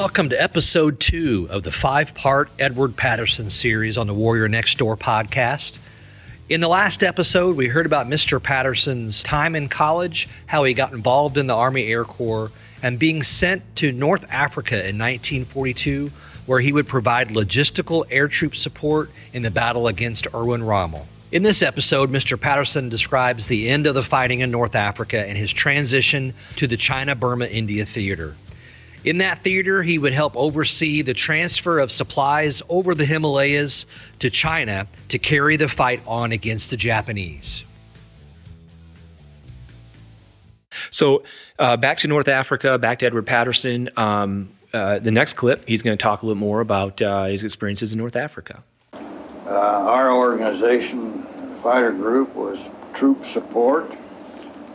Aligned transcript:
Welcome 0.00 0.30
to 0.30 0.42
episode 0.42 0.98
two 0.98 1.46
of 1.50 1.62
the 1.62 1.70
five 1.70 2.14
part 2.14 2.50
Edward 2.58 2.96
Patterson 2.96 3.50
series 3.50 3.98
on 3.98 4.06
the 4.06 4.14
Warrior 4.14 4.48
Next 4.48 4.78
Door 4.78 4.96
podcast. 4.96 5.86
In 6.48 6.62
the 6.62 6.68
last 6.68 7.02
episode, 7.02 7.54
we 7.58 7.68
heard 7.68 7.84
about 7.84 8.06
Mr. 8.06 8.42
Patterson's 8.42 9.22
time 9.22 9.54
in 9.54 9.68
college, 9.68 10.28
how 10.46 10.64
he 10.64 10.72
got 10.72 10.94
involved 10.94 11.36
in 11.36 11.48
the 11.48 11.54
Army 11.54 11.86
Air 11.88 12.04
Corps, 12.04 12.50
and 12.82 12.98
being 12.98 13.22
sent 13.22 13.62
to 13.76 13.92
North 13.92 14.24
Africa 14.32 14.76
in 14.76 14.96
1942, 14.96 16.08
where 16.46 16.60
he 16.60 16.72
would 16.72 16.86
provide 16.86 17.28
logistical 17.28 18.06
air 18.10 18.26
troop 18.26 18.56
support 18.56 19.10
in 19.34 19.42
the 19.42 19.50
battle 19.50 19.86
against 19.86 20.26
Erwin 20.32 20.62
Rommel. 20.62 21.06
In 21.30 21.42
this 21.42 21.60
episode, 21.60 22.08
Mr. 22.08 22.40
Patterson 22.40 22.88
describes 22.88 23.48
the 23.48 23.68
end 23.68 23.86
of 23.86 23.94
the 23.94 24.02
fighting 24.02 24.40
in 24.40 24.50
North 24.50 24.76
Africa 24.76 25.28
and 25.28 25.36
his 25.36 25.52
transition 25.52 26.32
to 26.56 26.66
the 26.66 26.78
China 26.78 27.14
Burma 27.14 27.44
India 27.44 27.84
Theater. 27.84 28.34
In 29.04 29.18
that 29.18 29.38
theater, 29.38 29.82
he 29.82 29.98
would 29.98 30.12
help 30.12 30.36
oversee 30.36 31.02
the 31.02 31.14
transfer 31.14 31.78
of 31.78 31.90
supplies 31.90 32.62
over 32.68 32.94
the 32.94 33.06
Himalayas 33.06 33.86
to 34.18 34.28
China 34.28 34.86
to 35.08 35.18
carry 35.18 35.56
the 35.56 35.68
fight 35.68 36.04
on 36.06 36.32
against 36.32 36.70
the 36.70 36.76
Japanese. 36.76 37.64
So, 40.90 41.22
uh, 41.58 41.76
back 41.76 41.98
to 41.98 42.08
North 42.08 42.28
Africa, 42.28 42.78
back 42.78 42.98
to 42.98 43.06
Edward 43.06 43.26
Patterson. 43.26 43.88
Um, 43.96 44.50
uh, 44.72 44.98
the 44.98 45.10
next 45.10 45.34
clip, 45.34 45.66
he's 45.66 45.82
going 45.82 45.96
to 45.96 46.02
talk 46.02 46.22
a 46.22 46.26
little 46.26 46.38
more 46.38 46.60
about 46.60 47.00
uh, 47.00 47.24
his 47.24 47.42
experiences 47.42 47.92
in 47.92 47.98
North 47.98 48.16
Africa. 48.16 48.62
Uh, 48.92 49.48
our 49.48 50.12
organization, 50.12 51.22
the 51.22 51.56
fighter 51.56 51.92
group, 51.92 52.34
was 52.34 52.70
troop 52.92 53.24
support. 53.24 53.96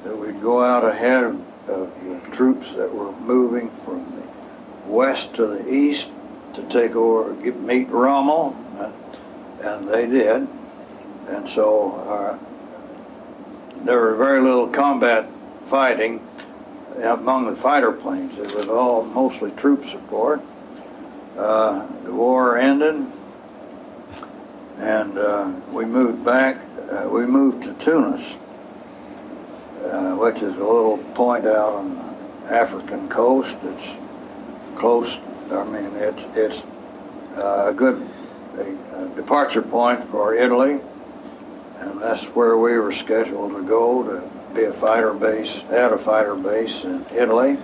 That 0.04 0.18
we'd 0.18 0.42
go 0.42 0.62
out 0.62 0.84
ahead 0.84 1.24
of, 1.24 1.42
of 1.68 1.92
the 2.04 2.20
troops 2.32 2.74
that 2.74 2.94
were 2.94 3.12
moving 3.14 3.70
from 3.84 4.06
the 4.16 4.92
west 4.92 5.34
to 5.36 5.48
the 5.48 5.68
east 5.72 6.10
to 6.54 6.64
take 6.64 6.96
over, 6.96 7.34
get, 7.42 7.60
meet 7.60 7.90
Rommel, 7.90 8.56
uh, 8.78 8.92
and 9.62 9.88
they 9.88 10.08
did. 10.08 10.48
And 11.28 11.48
so 11.48 11.96
uh, 11.96 12.38
there 13.84 14.10
was 14.10 14.18
very 14.18 14.42
little 14.42 14.68
combat 14.68 15.28
fighting 15.64 16.26
among 17.02 17.46
the 17.46 17.56
fighter 17.56 17.92
planes. 17.92 18.38
It 18.38 18.54
was 18.54 18.68
all 18.68 19.04
mostly 19.04 19.52
troop 19.52 19.86
support. 19.86 20.42
Uh, 21.38 21.86
the 22.04 22.14
war 22.14 22.58
ended, 22.58 23.06
and 24.78 25.18
uh, 25.18 25.54
we 25.72 25.84
moved 25.84 26.24
back. 26.24 26.62
Uh, 26.90 27.10
we 27.10 27.26
moved 27.26 27.64
to 27.64 27.74
Tunis, 27.74 28.40
uh, 29.86 30.16
which 30.16 30.42
is 30.42 30.58
a 30.58 30.64
little 30.64 30.98
point 31.14 31.46
out 31.46 31.74
on 31.74 31.96
the 31.96 32.54
African 32.54 33.08
coast. 33.08 33.60
It's 33.64 33.98
close. 34.76 35.20
I 35.52 35.64
mean, 35.66 35.92
it's 35.96 36.26
it's 36.34 36.64
uh, 37.36 37.68
a 37.70 37.74
good 37.74 38.08
a, 38.58 39.10
departure 39.16 39.62
point 39.62 40.04
for 40.04 40.34
Italy, 40.34 40.80
and 41.80 42.02
that's 42.02 42.26
where 42.28 42.58
we 42.58 42.78
were 42.78 42.92
scheduled 42.92 43.52
to 43.52 43.64
go 43.64 44.04
to 44.04 44.30
be 44.54 44.64
a 44.64 44.74
fighter 44.74 45.14
base 45.14 45.64
at 45.70 45.92
a 45.92 45.98
fighter 45.98 46.36
base 46.36 46.84
in 46.84 47.06
Italy. 47.14 47.58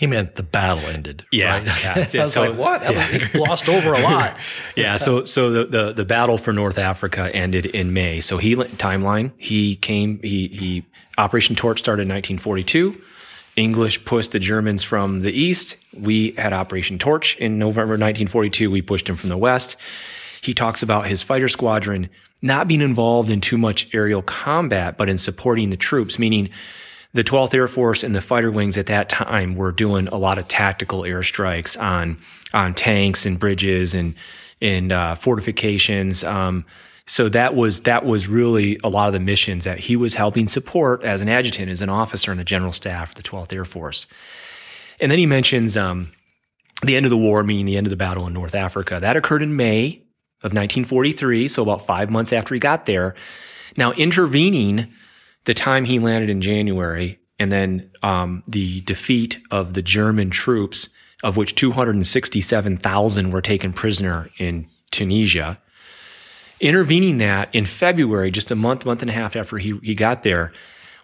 He 0.00 0.06
meant 0.06 0.34
the 0.36 0.42
battle 0.42 0.84
ended. 0.88 1.24
Yeah, 1.30 1.58
right? 1.58 1.64
yeah. 1.66 1.92
I 2.20 2.22
was 2.24 2.32
So- 2.32 2.40
like, 2.50 2.58
what? 2.58 2.82
Yeah. 2.82 3.18
was 3.20 3.28
glossed 3.32 3.68
over 3.68 3.92
a 3.92 4.00
lot. 4.02 4.36
yeah, 4.76 4.96
so 4.96 5.24
so 5.26 5.50
the, 5.50 5.64
the 5.66 5.92
the 5.92 6.04
battle 6.06 6.38
for 6.38 6.52
North 6.54 6.78
Africa 6.78 7.30
ended 7.34 7.66
in 7.66 7.92
May. 7.92 8.20
So 8.20 8.38
he 8.38 8.54
timeline. 8.56 9.30
He 9.36 9.76
came. 9.76 10.18
He 10.22 10.48
he. 10.48 10.84
Operation 11.18 11.54
Torch 11.54 11.78
started 11.78 12.02
in 12.02 12.08
1942. 12.08 12.98
English 13.56 14.04
pushed 14.06 14.32
the 14.32 14.38
Germans 14.38 14.82
from 14.82 15.20
the 15.20 15.32
east. 15.32 15.76
We 15.94 16.30
had 16.32 16.54
Operation 16.54 16.98
Torch 16.98 17.36
in 17.36 17.58
November 17.58 17.92
1942. 17.92 18.70
We 18.70 18.80
pushed 18.80 19.04
them 19.06 19.16
from 19.16 19.28
the 19.28 19.36
west. 19.36 19.76
He 20.40 20.54
talks 20.54 20.82
about 20.82 21.06
his 21.06 21.20
fighter 21.22 21.48
squadron 21.48 22.08
not 22.40 22.68
being 22.68 22.80
involved 22.80 23.28
in 23.28 23.42
too 23.42 23.58
much 23.58 23.86
aerial 23.92 24.22
combat, 24.22 24.96
but 24.96 25.10
in 25.10 25.18
supporting 25.18 25.68
the 25.68 25.76
troops, 25.76 26.18
meaning 26.18 26.48
the 27.12 27.24
12th 27.24 27.54
Air 27.54 27.68
Force 27.68 28.04
and 28.04 28.14
the 28.14 28.20
fighter 28.20 28.50
wings 28.50 28.78
at 28.78 28.86
that 28.86 29.08
time 29.08 29.56
were 29.56 29.72
doing 29.72 30.08
a 30.08 30.16
lot 30.16 30.38
of 30.38 30.46
tactical 30.48 31.02
airstrikes 31.02 31.80
on 31.80 32.18
on 32.52 32.74
tanks 32.74 33.26
and 33.26 33.38
bridges 33.38 33.94
and 33.94 34.14
and 34.60 34.92
uh, 34.92 35.14
fortifications. 35.14 36.22
Um, 36.22 36.64
so 37.06 37.28
that 37.30 37.56
was 37.56 37.82
that 37.82 38.04
was 38.04 38.28
really 38.28 38.78
a 38.84 38.88
lot 38.88 39.08
of 39.08 39.12
the 39.12 39.20
missions 39.20 39.64
that 39.64 39.80
he 39.80 39.96
was 39.96 40.14
helping 40.14 40.46
support 40.46 41.02
as 41.02 41.20
an 41.20 41.28
adjutant, 41.28 41.70
as 41.70 41.82
an 41.82 41.88
officer 41.88 42.30
in 42.30 42.38
the 42.38 42.44
general 42.44 42.72
staff 42.72 43.10
of 43.10 43.14
the 43.16 43.22
12th 43.22 43.52
Air 43.52 43.64
Force. 43.64 44.06
And 45.00 45.10
then 45.10 45.18
he 45.18 45.26
mentions 45.26 45.76
um, 45.76 46.12
the 46.84 46.94
end 46.94 47.06
of 47.06 47.10
the 47.10 47.16
war, 47.16 47.42
meaning 47.42 47.66
the 47.66 47.76
end 47.76 47.86
of 47.86 47.90
the 47.90 47.96
battle 47.96 48.26
in 48.26 48.32
North 48.32 48.54
Africa. 48.54 48.98
That 49.00 49.16
occurred 49.16 49.42
in 49.42 49.56
May 49.56 50.02
of 50.42 50.52
1943, 50.52 51.48
so 51.48 51.62
about 51.62 51.84
five 51.84 52.10
months 52.10 52.32
after 52.32 52.54
he 52.54 52.60
got 52.60 52.86
there. 52.86 53.14
Now, 53.76 53.92
intervening 53.92 54.92
the 55.44 55.54
time 55.54 55.84
he 55.84 55.98
landed 55.98 56.30
in 56.30 56.40
January 56.40 57.18
and 57.38 57.50
then 57.50 57.90
um, 58.02 58.42
the 58.46 58.82
defeat 58.82 59.40
of 59.50 59.72
the 59.72 59.82
German 59.82 60.30
troops, 60.30 60.88
of 61.22 61.36
which 61.36 61.54
267,000 61.54 63.30
were 63.30 63.40
taken 63.40 63.72
prisoner 63.72 64.30
in 64.38 64.68
Tunisia. 64.90 65.58
Intervening 66.60 67.16
that 67.18 67.48
in 67.54 67.64
February, 67.64 68.30
just 68.30 68.50
a 68.50 68.54
month, 68.54 68.84
month 68.84 69.00
and 69.00 69.10
a 69.10 69.14
half 69.14 69.36
after 69.36 69.56
he, 69.56 69.78
he 69.82 69.94
got 69.94 70.22
there, 70.22 70.52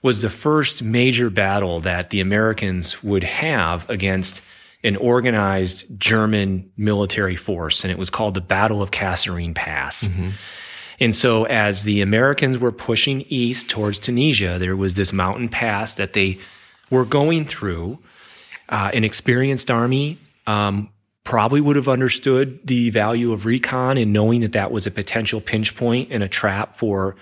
was 0.03 0.21
the 0.21 0.29
first 0.29 0.83
major 0.83 1.31
battle 1.31 1.81
that 1.81 2.11
the 2.11 2.21
Americans 2.21 3.03
would 3.03 3.25
have 3.25 3.89
against 3.89 4.43
an 4.85 4.97
organized 4.97 5.87
German 5.99 6.71
military 6.77 7.37
force. 7.37 7.83
And 7.83 7.91
it 7.91 7.99
was 7.99 8.11
called 8.11 8.35
the 8.35 8.43
Battle 8.43 8.83
of 8.83 8.91
Kasserine 8.91 9.55
Pass. 9.55 10.07
And 10.99 11.15
so, 11.15 11.45
as 11.45 11.85
the 11.85 12.01
Americans 12.01 12.59
were 12.59 12.73
pushing 12.73 13.23
east 13.29 13.69
towards 13.69 13.99
Tunisia, 13.99 14.59
there 14.59 14.77
was 14.77 14.95
this 14.95 15.13
mountain 15.13 15.49
pass 15.49 15.95
that 15.95 16.15
they 16.15 16.39
were 16.91 17.05
going 17.05 17.45
through. 17.45 17.99
Uh, 18.69 18.91
an 18.95 19.05
experienced 19.05 19.71
army 19.71 20.19
um, 20.47 20.89
probably 21.25 21.61
would 21.61 21.77
have 21.77 21.89
understood 21.89 22.61
the 22.65 22.91
value 22.91 23.33
of 23.33 23.45
recon 23.45 23.99
and 23.99 24.13
knowing 24.13 24.41
that 24.41 24.53
that 24.53 24.71
was 24.71 24.87
a 24.87 24.91
potential 24.91 25.41
pinch 25.41 25.77
point 25.77 26.09
and 26.11 26.23
a 26.23 26.29
trap 26.29 26.77
for 26.77 27.17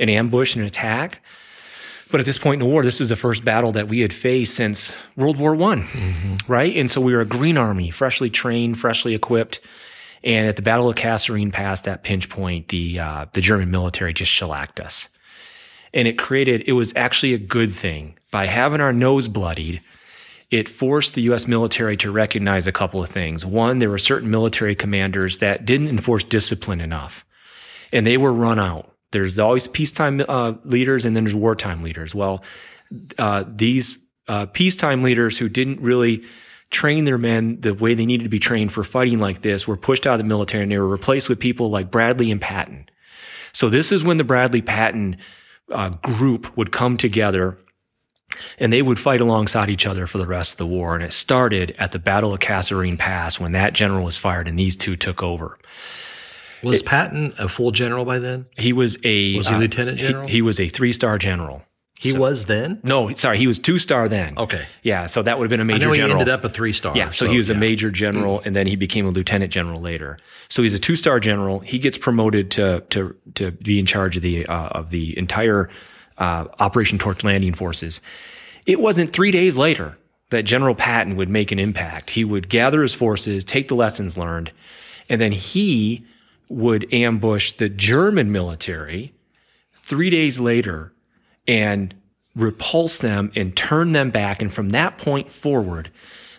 an 0.00 0.08
ambush 0.08 0.54
and 0.54 0.62
an 0.62 0.66
attack. 0.66 1.22
But 2.10 2.20
at 2.20 2.26
this 2.26 2.38
point 2.38 2.60
in 2.62 2.68
the 2.68 2.72
war, 2.72 2.82
this 2.82 3.00
is 3.00 3.08
the 3.08 3.16
first 3.16 3.44
battle 3.44 3.72
that 3.72 3.88
we 3.88 4.00
had 4.00 4.12
faced 4.12 4.54
since 4.54 4.92
World 5.16 5.38
War 5.38 5.54
One, 5.54 5.86
right? 6.48 6.74
And 6.76 6.90
so 6.90 7.00
we 7.00 7.14
were 7.14 7.20
a 7.20 7.26
Green 7.26 7.56
Army, 7.56 7.90
freshly 7.90 8.30
trained, 8.30 8.78
freshly 8.78 9.14
equipped. 9.14 9.60
And 10.24 10.48
at 10.48 10.56
the 10.56 10.62
Battle 10.62 10.88
of 10.88 10.96
Kasserine 10.96 11.52
Pass, 11.52 11.82
that 11.82 12.02
pinch 12.02 12.30
point, 12.30 12.68
the 12.68 12.98
uh, 12.98 13.26
the 13.34 13.42
German 13.42 13.70
military 13.70 14.14
just 14.14 14.32
shellacked 14.32 14.80
us, 14.80 15.08
and 15.92 16.08
it 16.08 16.18
created. 16.18 16.64
It 16.66 16.72
was 16.72 16.94
actually 16.96 17.34
a 17.34 17.38
good 17.38 17.72
thing 17.72 18.18
by 18.30 18.46
having 18.46 18.80
our 18.80 18.92
nose 18.92 19.28
bloodied. 19.28 19.82
It 20.50 20.68
forced 20.68 21.14
the 21.14 21.22
U.S. 21.22 21.46
military 21.46 21.96
to 21.98 22.10
recognize 22.10 22.66
a 22.66 22.72
couple 22.72 23.02
of 23.02 23.10
things. 23.10 23.44
One, 23.44 23.78
there 23.78 23.90
were 23.90 23.98
certain 23.98 24.30
military 24.30 24.74
commanders 24.74 25.38
that 25.38 25.66
didn't 25.66 25.88
enforce 25.88 26.24
discipline 26.24 26.80
enough, 26.80 27.24
and 27.92 28.06
they 28.06 28.16
were 28.16 28.32
run 28.32 28.58
out. 28.58 28.94
There's 29.10 29.38
always 29.38 29.68
peacetime 29.68 30.24
uh, 30.26 30.54
leaders, 30.64 31.04
and 31.04 31.14
then 31.14 31.24
there's 31.24 31.34
wartime 31.34 31.82
leaders. 31.82 32.14
Well, 32.14 32.42
uh, 33.18 33.44
these 33.46 33.98
uh, 34.26 34.46
peacetime 34.46 35.02
leaders 35.02 35.36
who 35.36 35.50
didn't 35.50 35.80
really 35.80 36.24
train 36.74 37.04
their 37.04 37.16
men 37.18 37.60
the 37.60 37.72
way 37.72 37.94
they 37.94 38.04
needed 38.04 38.24
to 38.24 38.28
be 38.30 38.38
trained 38.38 38.72
for 38.72 38.84
fighting 38.84 39.18
like 39.20 39.40
this 39.40 39.66
were 39.66 39.76
pushed 39.76 40.06
out 40.06 40.14
of 40.14 40.18
the 40.18 40.24
military 40.24 40.62
and 40.62 40.70
they 40.72 40.78
were 40.78 40.88
replaced 40.88 41.28
with 41.28 41.38
people 41.40 41.70
like 41.70 41.90
Bradley 41.90 42.30
and 42.30 42.40
Patton. 42.40 42.88
So 43.52 43.68
this 43.70 43.92
is 43.92 44.04
when 44.04 44.16
the 44.18 44.24
Bradley 44.24 44.60
Patton 44.60 45.16
uh, 45.72 45.90
group 45.90 46.54
would 46.56 46.72
come 46.72 46.96
together 46.96 47.56
and 48.58 48.72
they 48.72 48.82
would 48.82 48.98
fight 48.98 49.20
alongside 49.20 49.70
each 49.70 49.86
other 49.86 50.06
for 50.06 50.18
the 50.18 50.26
rest 50.26 50.52
of 50.54 50.58
the 50.58 50.66
war. 50.66 50.94
And 50.94 51.04
it 51.04 51.12
started 51.12 51.74
at 51.78 51.92
the 51.92 51.98
Battle 51.98 52.34
of 52.34 52.40
Kasserine 52.40 52.98
Pass 52.98 53.38
when 53.38 53.52
that 53.52 53.72
general 53.72 54.04
was 54.04 54.16
fired 54.16 54.48
and 54.48 54.58
these 54.58 54.76
two 54.76 54.96
took 54.96 55.22
over. 55.22 55.58
Was 56.62 56.82
Patton 56.82 57.34
a 57.38 57.48
full 57.48 57.70
general 57.70 58.04
by 58.04 58.18
then? 58.18 58.46
He 58.56 58.72
was 58.72 58.98
a 59.04 59.36
Was 59.36 59.48
he 59.48 59.54
lieutenant 59.54 60.00
he- 60.00 60.06
general? 60.06 60.28
He, 60.28 60.42
was 60.42 60.58
a 60.58 60.68
three 60.68 60.92
star 60.92 61.18
general. 61.18 61.62
He 61.98 62.10
So- 62.10 62.18
was 62.18 62.46
then? 62.46 62.80
No, 62.82 63.14
sorry, 63.14 63.38
he 63.38 63.46
was 63.46 63.58
two 63.58 63.78
star 63.78 64.08
then. 64.08 64.34
Okay. 64.36 64.66
Yeah, 64.82 65.06
so 65.06 65.22
that 65.22 65.38
would 65.38 65.44
have 65.44 65.50
been 65.50 65.60
a 65.60 65.64
major. 65.64 65.86
I 65.86 65.88
know 65.88 65.92
he 66.06 66.10
ended 66.12 66.28
up 66.28 66.44
a 66.44 66.48
three 66.48 66.72
star. 66.72 66.96
Yeah, 66.96 67.10
so, 67.10 67.28
he 67.28 67.38
was 67.38 67.48
a 67.48 67.54
major 67.54 67.90
general, 67.90 68.42
and 68.44 68.54
then 68.54 68.66
he 68.66 68.74
became 68.76 69.06
a 69.06 69.10
lieutenant 69.10 69.52
general 69.52 69.80
later. 69.80 70.18
So 70.48 70.62
he's 70.62 70.74
a 70.74 70.78
two 70.78 70.96
star 70.96 71.20
general. 71.20 71.60
He 71.60 71.78
gets 71.78 71.96
promoted 71.96 72.50
to 72.52 72.82
to 72.90 73.14
to 73.36 73.52
be 73.52 73.78
in 73.78 73.86
charge 73.86 74.16
of 74.16 74.22
the 74.22 74.44
uh, 74.46 74.68
of 74.68 74.90
the 74.90 75.16
entire 75.16 75.70
uh, 76.18 76.46
Operation 76.58 76.98
Torch 76.98 77.22
landing 77.22 77.54
forces. 77.54 78.00
It 78.66 78.80
wasn't 78.80 79.12
three 79.12 79.30
days 79.30 79.56
later 79.56 79.96
that 80.30 80.42
General 80.42 80.74
Patton 80.74 81.16
would 81.16 81.28
make 81.28 81.52
an 81.52 81.58
impact. 81.58 82.10
He 82.10 82.24
would 82.24 82.48
gather 82.48 82.82
his 82.82 82.94
forces, 82.94 83.44
take 83.44 83.68
the 83.68 83.76
lessons 83.76 84.16
learned, 84.16 84.50
and 85.08 85.20
then 85.20 85.32
he 85.32 86.04
would 86.48 86.92
ambush 86.92 87.52
the 87.52 87.68
German 87.68 88.32
military 88.32 89.12
three 89.74 90.10
days 90.10 90.40
later 90.40 90.92
and 91.46 91.94
repulse 92.34 92.98
them 92.98 93.30
and 93.36 93.56
turn 93.56 93.92
them 93.92 94.10
back. 94.10 94.42
And 94.42 94.52
from 94.52 94.70
that 94.70 94.98
point 94.98 95.30
forward, 95.30 95.90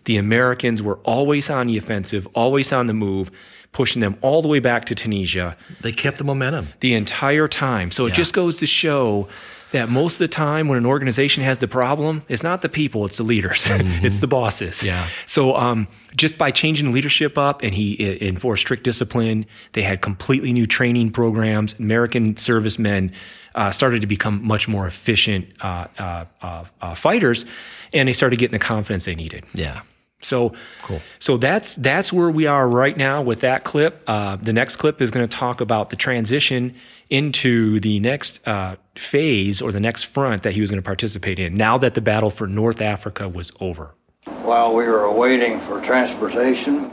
The 0.06 0.18
Americans 0.18 0.84
were 0.84 0.98
always 1.04 1.50
on 1.50 1.66
the 1.68 1.78
offensive, 1.78 2.28
always 2.36 2.72
on 2.72 2.86
the 2.86 2.94
move, 2.94 3.32
pushing 3.72 4.02
them 4.02 4.16
all 4.22 4.42
the 4.44 4.48
way 4.48 4.60
back 4.60 4.86
to 4.86 4.94
Tunisia 4.96 5.58
They 5.82 5.92
kept 5.92 6.18
the 6.18 6.24
momentum. 6.24 6.68
the 6.80 6.94
entire 6.94 7.48
time. 7.48 7.90
So 7.92 8.06
it 8.06 8.14
just 8.14 8.34
goes 8.34 8.58
to 8.58 8.68
show 8.68 9.28
that 9.76 9.90
most 9.90 10.16
of 10.16 10.20
the 10.20 10.28
time 10.28 10.68
when 10.68 10.78
an 10.78 10.86
organization 10.86 11.44
has 11.44 11.60
the 11.60 11.68
problem, 11.68 12.24
it's 12.28 12.44
not 12.44 12.62
the 12.62 12.70
people, 12.70 13.06
it's 13.06 13.18
the 13.18 13.24
leaders, 13.24 13.68
it's 13.70 14.20
the 14.20 14.28
bosses. 14.28 14.84
Yeah. 14.84 15.08
So 15.26 15.56
um, 15.56 15.88
just 16.16 16.38
by 16.38 16.52
changing 16.52 16.92
leadership 16.92 17.38
up 17.38 17.62
and 17.62 17.74
he 17.74 18.20
enforced 18.22 18.62
strict 18.62 18.84
discipline, 18.84 19.46
they 19.74 19.82
had 19.82 20.02
completely 20.02 20.54
new 20.54 20.66
training 20.66 21.12
programs. 21.12 21.78
American 21.80 22.38
servicemen 22.38 23.12
uh, 23.56 23.72
started 23.72 24.02
to 24.02 24.08
become 24.08 24.46
much 24.46 24.68
more 24.68 24.86
efficient 24.86 25.48
uh, 25.62 25.88
uh, 25.98 26.26
uh, 26.42 26.66
uh, 26.82 26.96
fighters, 26.96 27.46
and 27.94 28.08
they 28.08 28.14
started 28.14 28.38
getting 28.38 28.58
the 28.58 28.60
confidence 28.60 29.06
they 29.06 29.16
needed. 29.16 29.46
Yeah. 29.54 29.82
So 30.26 30.54
cool. 30.82 31.02
So 31.20 31.38
that's 31.38 31.76
that's 31.76 32.12
where 32.12 32.30
we 32.30 32.48
are 32.48 32.68
right 32.68 32.98
now 32.98 33.22
with 33.22 33.42
that 33.42 33.64
clip. 33.64 34.02
Uh, 34.08 34.36
the 34.38 34.54
next 34.54 34.78
clip 34.78 35.02
is 35.02 35.12
going 35.12 35.28
to 35.28 35.38
talk 35.38 35.62
about 35.62 35.92
the 35.92 35.96
transition 35.96 36.76
into 37.10 37.80
the 37.80 38.00
next 38.00 38.46
uh, 38.48 38.76
phase 38.96 39.62
or 39.62 39.72
the 39.72 39.80
next 39.80 40.04
front 40.04 40.42
that 40.42 40.54
he 40.54 40.62
was 40.62 40.72
going 40.72 40.82
to 40.82 40.86
participate 40.86 41.38
in. 41.38 41.56
Now 41.56 41.78
that 41.78 41.94
the 41.94 42.02
battle 42.02 42.32
for 42.32 42.48
North 42.48 42.82
Africa 42.82 43.30
was 43.30 43.52
over. 43.60 43.94
while 44.26 44.74
we 44.74 44.86
were 44.88 45.12
waiting 45.12 45.60
for 45.60 45.80
transportation 45.82 46.90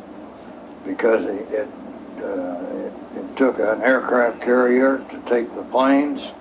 because 0.84 1.25
it, 1.25 1.50
it, 1.50 1.69
uh, 2.23 2.87
it, 2.87 2.93
it 3.17 3.37
took 3.37 3.58
an 3.58 3.81
aircraft 3.82 4.40
carrier 4.43 4.99
to 5.08 5.19
take 5.20 5.55
the 5.55 5.62
planes. 5.64 6.32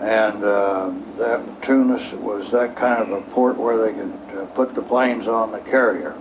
And 0.00 0.44
uh, 0.44 0.92
that 1.16 1.62
Tunis 1.62 2.12
was 2.14 2.52
that 2.52 2.76
kind 2.76 3.02
of 3.02 3.10
a 3.10 3.20
port 3.32 3.56
where 3.56 3.76
they 3.76 3.92
could 3.92 4.38
uh, 4.38 4.46
put 4.46 4.74
the 4.74 4.82
planes 4.82 5.26
on 5.26 5.50
the 5.50 5.58
carrier. 5.58 6.16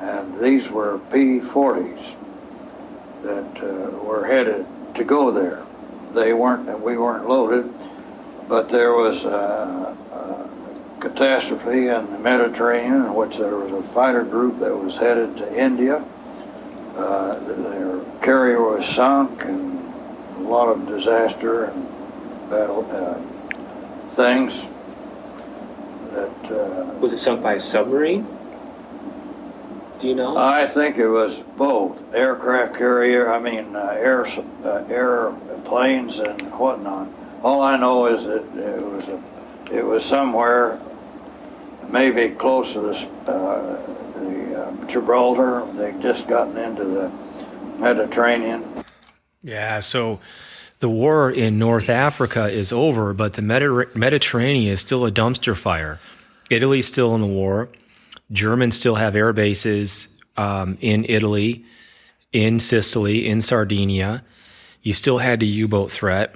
And 0.00 0.38
these 0.38 0.70
were 0.70 0.98
P 1.12 1.40
40s 1.40 2.16
that 3.22 3.62
uh, 3.62 3.90
were 4.02 4.26
headed 4.26 4.66
to 4.94 5.04
go 5.04 5.30
there. 5.30 5.62
They 6.12 6.32
weren't, 6.32 6.80
we 6.80 6.96
weren't 6.96 7.28
loaded, 7.28 7.70
but 8.48 8.68
there 8.68 8.94
was 8.94 9.24
a 9.24 9.94
catastrophe 11.04 11.88
in 11.88 12.10
the 12.10 12.18
Mediterranean, 12.18 13.04
in 13.04 13.14
which 13.14 13.36
there 13.36 13.56
was 13.56 13.70
a 13.72 13.82
fighter 13.82 14.24
group 14.24 14.58
that 14.60 14.74
was 14.74 14.96
headed 14.96 15.36
to 15.36 15.62
India. 15.62 16.02
Uh, 16.96 17.38
their 17.40 18.00
carrier 18.22 18.62
was 18.62 18.86
sunk, 18.86 19.44
and 19.44 19.92
a 20.38 20.40
lot 20.40 20.68
of 20.68 20.86
disaster 20.86 21.64
and 21.64 21.93
battle 22.50 22.86
uh, 22.90 23.18
things. 24.10 24.68
That 26.10 26.50
uh, 26.50 26.94
Was 27.00 27.12
it 27.12 27.18
sunk 27.18 27.42
by 27.42 27.54
a 27.54 27.60
submarine? 27.60 28.26
Do 29.98 30.08
you 30.08 30.14
know? 30.14 30.36
I 30.36 30.66
think 30.66 30.98
it 30.98 31.08
was 31.08 31.40
both 31.56 32.14
aircraft 32.14 32.76
carrier, 32.76 33.30
I 33.30 33.38
mean 33.38 33.74
uh, 33.74 33.96
air 33.98 34.24
sup- 34.24 34.44
uh, 34.64 34.84
airplanes 34.88 36.18
and 36.18 36.40
whatnot. 36.52 37.08
All 37.42 37.62
I 37.62 37.76
know 37.76 38.06
is 38.06 38.24
that 38.24 38.44
it 38.56 38.82
was 38.82 39.08
a, 39.08 39.22
it 39.70 39.84
was 39.84 40.04
somewhere, 40.04 40.80
maybe 41.88 42.30
close 42.30 42.72
to 42.74 42.80
this, 42.80 43.06
uh, 43.26 43.80
the 44.16 44.62
uh, 44.62 44.86
Gibraltar. 44.86 45.66
They'd 45.74 46.00
just 46.00 46.28
gotten 46.28 46.56
into 46.56 46.84
the 46.84 47.10
Mediterranean. 47.78 48.84
Yeah. 49.42 49.80
So 49.80 50.20
the 50.84 50.90
war 50.90 51.30
in 51.30 51.58
North 51.58 51.88
Africa 51.88 52.50
is 52.50 52.70
over, 52.70 53.14
but 53.14 53.32
the 53.32 53.40
Mediter- 53.40 53.94
Mediterranean 53.96 54.70
is 54.70 54.80
still 54.80 55.06
a 55.06 55.10
dumpster 55.10 55.56
fire. 55.56 55.98
Italy's 56.50 56.86
still 56.86 57.14
in 57.14 57.22
the 57.22 57.26
war. 57.26 57.70
Germans 58.30 58.76
still 58.76 58.96
have 58.96 59.16
air 59.16 59.32
bases 59.32 60.08
um, 60.36 60.76
in 60.82 61.06
Italy, 61.08 61.64
in 62.34 62.60
Sicily, 62.60 63.26
in 63.26 63.40
Sardinia. 63.40 64.22
You 64.82 64.92
still 64.92 65.16
had 65.16 65.40
the 65.40 65.46
U-boat 65.46 65.90
threat. 65.90 66.34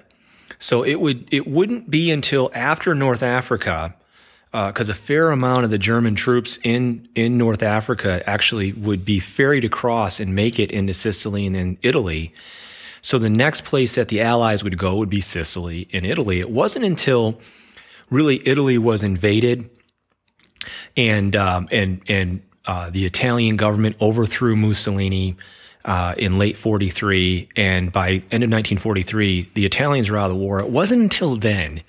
So 0.59 0.83
it 0.83 0.99
would 0.99 1.29
it 1.31 1.47
wouldn't 1.47 1.91
be 1.91 2.11
until 2.11 2.50
after 2.55 2.95
North 2.95 3.23
Africa, 3.23 3.95
because 4.50 4.89
a 4.89 4.95
fair 4.95 5.31
amount 5.31 5.65
of 5.65 5.71
the 5.71 5.77
German 5.77 6.15
troops 6.15 6.59
in 6.65 7.06
in 7.15 7.37
North 7.37 7.62
Africa 7.62 8.23
actually 8.27 8.73
would 8.73 9.05
be 9.05 9.21
ferried 9.21 9.67
across 9.67 10.21
and 10.21 10.35
make 10.35 10.59
it 10.59 10.71
into 10.71 10.95
Sicily 10.95 11.47
and 11.47 11.55
then 11.55 11.77
Italy. 11.83 12.33
So 13.03 13.19
the 13.19 13.31
next 13.31 13.65
place 13.65 13.95
that 13.95 14.09
the 14.09 14.21
Allies 14.21 14.65
would 14.65 14.79
go 14.79 14.97
would 14.97 15.11
be 15.11 15.21
Sicily 15.21 15.89
and 15.93 16.05
Italy. 16.05 16.41
It 16.41 16.50
wasn't 16.50 16.85
until 16.85 17.39
really 18.11 18.47
Italy 18.47 18.79
was 18.79 19.03
invaded 19.03 19.71
and 20.97 21.35
um, 21.37 21.69
and 21.71 22.00
and 22.09 22.43
uh, 22.67 22.91
the 22.91 23.05
Italian 23.05 23.56
government 23.56 23.97
overthrew 24.00 24.56
Mussolini 24.56 25.37
uh, 25.85 26.15
in 26.19 26.39
late 26.39 26.59
43, 26.59 27.49
and 27.56 27.91
by 27.91 28.09
end 28.11 28.45
of 28.45 28.50
1943, 28.50 29.50
the 29.55 29.65
Italians 29.65 30.11
were 30.11 30.19
out 30.19 30.31
of 30.31 30.37
the 30.37 30.43
war. 30.43 30.59
It 30.61 30.69
wasn't 30.71 31.00
until 31.03 31.37
then 31.37 31.83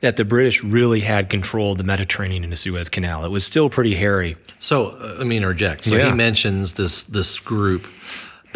that 0.00 0.16
the 0.16 0.24
British 0.24 0.62
really 0.62 1.00
had 1.00 1.30
control 1.30 1.72
of 1.72 1.78
the 1.78 1.84
Mediterranean 1.84 2.44
and 2.44 2.52
the 2.52 2.56
Suez 2.56 2.88
Canal. 2.88 3.24
It 3.24 3.30
was 3.30 3.44
still 3.44 3.70
pretty 3.70 3.96
hairy. 3.96 4.36
So 4.60 4.90
uh, 4.90 5.16
let 5.18 5.26
me 5.26 5.36
interject. 5.38 5.86
So 5.86 5.96
Yeah. 5.96 6.10
he 6.10 6.12
mentions 6.12 6.74
this 6.74 7.02
this 7.04 7.40
group 7.40 7.86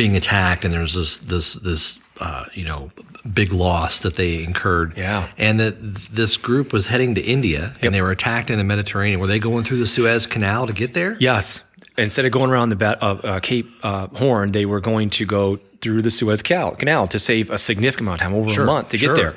being 0.01 0.17
attacked, 0.17 0.65
and 0.65 0.73
there's 0.73 0.95
this 0.95 1.19
this 1.19 1.53
this 1.55 1.99
uh, 2.21 2.45
you 2.55 2.65
know 2.65 2.91
big 3.35 3.53
loss 3.53 4.01
that 4.01 4.15
they 4.15 4.43
incurred. 4.43 4.97
Yeah. 4.97 5.29
and 5.37 5.61
that 5.61 5.75
this 6.11 6.39
group 6.39 6.73
was 6.73 6.87
heading 6.87 7.15
to 7.17 7.21
India, 7.21 7.75
and 7.83 7.95
they 7.95 8.01
were 8.01 8.11
attacked 8.13 8.49
in 8.51 8.57
the 8.59 8.65
Mediterranean. 8.65 9.21
Were 9.21 9.27
they 9.27 9.39
going 9.39 9.63
through 9.65 9.81
the 9.81 9.87
Suez 9.87 10.27
Canal 10.27 10.67
to 10.67 10.73
get 10.73 10.95
there? 10.95 11.17
Yes. 11.21 11.63
Instead 11.99 12.25
of 12.25 12.33
going 12.33 12.51
around 12.51 12.71
the 12.71 12.77
ba- 12.77 12.99
uh, 13.05 13.15
uh, 13.33 13.41
Cape 13.41 13.69
uh, 13.83 14.07
Horn, 14.23 14.53
they 14.53 14.65
were 14.65 14.81
going 14.81 15.11
to 15.11 15.27
go 15.27 15.59
through 15.83 16.01
the 16.01 16.11
Suez 16.11 16.41
Canal 16.43 17.07
to 17.09 17.19
save 17.19 17.51
a 17.51 17.59
significant 17.59 18.07
amount 18.09 18.23
of 18.23 18.27
time, 18.29 18.35
over 18.35 18.49
Sure, 18.51 18.65
a 18.65 18.67
month 18.67 18.89
to 18.91 18.97
sure. 18.99 19.15
get 19.15 19.21
there. 19.23 19.35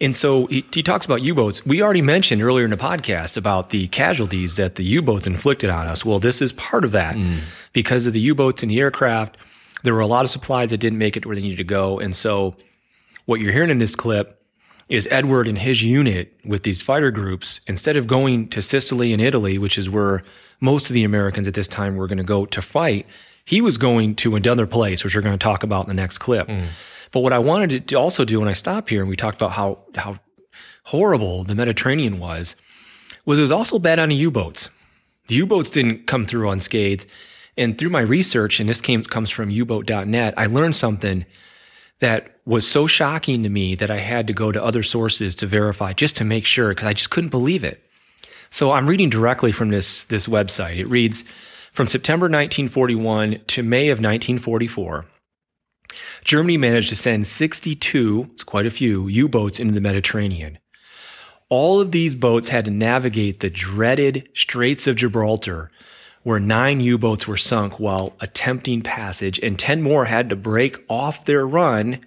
And 0.00 0.16
so 0.16 0.46
he, 0.46 0.64
he 0.72 0.82
talks 0.82 1.04
about 1.04 1.20
U-boats. 1.20 1.66
We 1.66 1.82
already 1.82 2.00
mentioned 2.00 2.40
earlier 2.42 2.64
in 2.64 2.70
the 2.70 2.78
podcast 2.78 3.36
about 3.36 3.68
the 3.68 3.86
casualties 3.88 4.56
that 4.56 4.76
the 4.76 4.84
U-boats 4.84 5.26
inflicted 5.26 5.68
on 5.68 5.86
us. 5.86 6.06
Well, 6.06 6.18
this 6.18 6.40
is 6.40 6.52
part 6.52 6.84
of 6.86 6.92
that 6.92 7.16
because 7.74 8.06
of 8.06 8.14
the 8.14 8.20
U-boats 8.20 8.62
and 8.62 8.70
the 8.72 8.78
aircraft. 8.80 9.36
There 9.82 9.94
were 9.94 10.00
a 10.00 10.06
lot 10.06 10.24
of 10.24 10.30
supplies 10.30 10.70
that 10.70 10.78
didn't 10.78 10.98
make 10.98 11.16
it 11.16 11.24
where 11.24 11.34
they 11.34 11.42
needed 11.42 11.58
to 11.58 11.64
go, 11.64 11.98
and 11.98 12.14
so 12.14 12.56
what 13.26 13.40
you're 13.40 13.52
hearing 13.52 13.70
in 13.70 13.78
this 13.78 13.94
clip 13.94 14.42
is 14.88 15.06
Edward 15.10 15.46
and 15.46 15.56
his 15.56 15.82
unit 15.84 16.34
with 16.44 16.64
these 16.64 16.82
fighter 16.82 17.12
groups, 17.12 17.60
instead 17.68 17.96
of 17.96 18.08
going 18.08 18.48
to 18.48 18.60
Sicily 18.60 19.12
and 19.12 19.22
Italy, 19.22 19.56
which 19.56 19.78
is 19.78 19.88
where 19.88 20.24
most 20.60 20.90
of 20.90 20.94
the 20.94 21.04
Americans 21.04 21.46
at 21.46 21.54
this 21.54 21.68
time 21.68 21.94
were 21.94 22.08
going 22.08 22.18
to 22.18 22.24
go 22.24 22.44
to 22.46 22.60
fight, 22.60 23.06
he 23.44 23.60
was 23.60 23.78
going 23.78 24.16
to 24.16 24.34
another 24.34 24.66
place, 24.66 25.04
which 25.04 25.14
we're 25.14 25.22
going 25.22 25.38
to 25.38 25.42
talk 25.42 25.62
about 25.62 25.84
in 25.84 25.88
the 25.88 25.94
next 26.00 26.18
clip. 26.18 26.48
Mm. 26.48 26.66
But 27.12 27.20
what 27.20 27.32
I 27.32 27.38
wanted 27.38 27.86
to 27.88 27.94
also 27.94 28.24
do 28.24 28.40
when 28.40 28.48
I 28.48 28.52
stopped 28.52 28.90
here 28.90 29.00
and 29.00 29.08
we 29.08 29.16
talked 29.16 29.40
about 29.40 29.52
how, 29.52 29.78
how 29.94 30.18
horrible 30.84 31.44
the 31.44 31.54
Mediterranean 31.54 32.18
was, 32.18 32.56
was 33.24 33.38
it 33.38 33.42
was 33.42 33.52
also 33.52 33.78
bad 33.78 34.00
on 34.00 34.08
the 34.08 34.16
U-boats. 34.16 34.70
The 35.28 35.36
U-boats 35.36 35.70
didn't 35.70 36.08
come 36.08 36.26
through 36.26 36.50
unscathed. 36.50 37.06
And 37.60 37.76
through 37.76 37.90
my 37.90 38.00
research, 38.00 38.58
and 38.58 38.70
this 38.70 38.80
came, 38.80 39.04
comes 39.04 39.28
from 39.28 39.50
U-boat.net, 39.50 40.32
I 40.38 40.46
learned 40.46 40.76
something 40.76 41.26
that 41.98 42.40
was 42.46 42.66
so 42.66 42.86
shocking 42.86 43.42
to 43.42 43.50
me 43.50 43.74
that 43.74 43.90
I 43.90 43.98
had 43.98 44.26
to 44.28 44.32
go 44.32 44.50
to 44.50 44.64
other 44.64 44.82
sources 44.82 45.34
to 45.36 45.46
verify 45.46 45.92
just 45.92 46.16
to 46.16 46.24
make 46.24 46.46
sure 46.46 46.70
because 46.70 46.86
I 46.86 46.94
just 46.94 47.10
couldn't 47.10 47.28
believe 47.28 47.62
it. 47.62 47.82
So 48.48 48.72
I'm 48.72 48.86
reading 48.86 49.10
directly 49.10 49.52
from 49.52 49.68
this 49.68 50.04
this 50.04 50.26
website. 50.26 50.78
It 50.78 50.88
reads 50.88 51.22
from 51.72 51.86
September 51.86 52.24
1941 52.24 53.42
to 53.48 53.62
May 53.62 53.90
of 53.90 53.98
1944. 53.98 55.04
Germany 56.24 56.56
managed 56.56 56.88
to 56.88 56.96
send 56.96 57.26
62, 57.26 58.30
it's 58.32 58.44
quite 58.44 58.64
a 58.64 58.70
few, 58.70 59.06
U-boats 59.06 59.60
into 59.60 59.74
the 59.74 59.82
Mediterranean. 59.82 60.58
All 61.50 61.78
of 61.78 61.92
these 61.92 62.14
boats 62.14 62.48
had 62.48 62.64
to 62.64 62.70
navigate 62.70 63.40
the 63.40 63.50
dreaded 63.50 64.30
Straits 64.34 64.86
of 64.86 64.96
Gibraltar, 64.96 65.70
where 66.22 66.40
nine 66.40 66.80
U 66.80 66.98
boats 66.98 67.26
were 67.26 67.36
sunk 67.36 67.80
while 67.80 68.14
attempting 68.20 68.82
passage, 68.82 69.38
and 69.40 69.58
10 69.58 69.82
more 69.82 70.04
had 70.04 70.28
to 70.30 70.36
break 70.36 70.78
off 70.88 71.24
their 71.24 71.46
run 71.46 72.00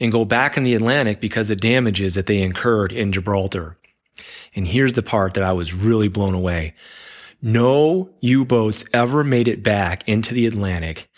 and 0.00 0.12
go 0.12 0.24
back 0.24 0.56
in 0.56 0.64
the 0.64 0.74
Atlantic 0.74 1.20
because 1.20 1.50
of 1.50 1.60
damages 1.60 2.14
that 2.14 2.26
they 2.26 2.42
incurred 2.42 2.92
in 2.92 3.12
Gibraltar. 3.12 3.78
And 4.54 4.66
here's 4.66 4.92
the 4.92 5.02
part 5.02 5.34
that 5.34 5.44
I 5.44 5.52
was 5.52 5.74
really 5.74 6.08
blown 6.08 6.34
away. 6.34 6.74
No 7.40 8.10
U 8.20 8.44
boats 8.44 8.84
ever 8.92 9.24
made 9.24 9.48
it 9.48 9.62
back 9.62 10.06
into 10.08 10.34
the 10.34 10.46
Atlantic. 10.46 11.08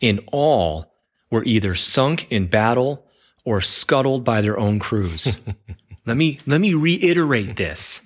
In 0.00 0.20
all, 0.32 0.90
were 1.30 1.44
either 1.44 1.74
sunk 1.74 2.26
in 2.30 2.46
battle 2.46 3.06
or 3.44 3.60
scuttled 3.60 4.24
by 4.24 4.40
their 4.40 4.58
own 4.58 4.78
crews. 4.78 5.34
let 6.06 6.16
me 6.16 6.38
let 6.46 6.60
me 6.60 6.74
reiterate 6.74 7.56
this. 7.56 8.02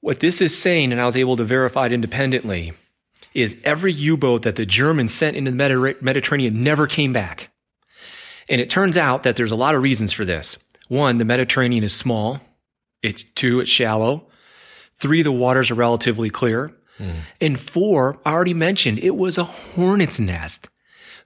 What 0.00 0.20
this 0.20 0.40
is 0.40 0.56
saying, 0.56 0.92
and 0.92 1.00
I 1.00 1.06
was 1.06 1.16
able 1.16 1.36
to 1.36 1.44
verify 1.44 1.86
it 1.86 1.92
independently, 1.92 2.72
is 3.34 3.56
every 3.64 3.92
U-boat 3.92 4.42
that 4.42 4.56
the 4.56 4.66
Germans 4.66 5.12
sent 5.12 5.36
into 5.36 5.50
the 5.50 5.96
Mediterranean 6.00 6.62
never 6.62 6.86
came 6.86 7.12
back. 7.12 7.50
And 8.48 8.60
it 8.60 8.70
turns 8.70 8.96
out 8.96 9.22
that 9.24 9.36
there's 9.36 9.50
a 9.50 9.56
lot 9.56 9.74
of 9.74 9.82
reasons 9.82 10.12
for 10.12 10.24
this. 10.24 10.56
One, 10.88 11.18
the 11.18 11.24
Mediterranean 11.24 11.84
is 11.84 11.94
small. 11.94 12.40
It's 13.02 13.24
two, 13.34 13.60
it's 13.60 13.70
shallow. 13.70 14.28
Three, 14.96 15.22
the 15.22 15.30
waters 15.30 15.70
are 15.70 15.74
relatively 15.74 16.30
clear. 16.30 16.72
Hmm. 16.96 17.10
And 17.40 17.60
four, 17.60 18.18
I 18.24 18.32
already 18.32 18.54
mentioned, 18.54 18.98
it 19.00 19.16
was 19.16 19.36
a 19.36 19.44
hornet's 19.44 20.18
nest. 20.18 20.68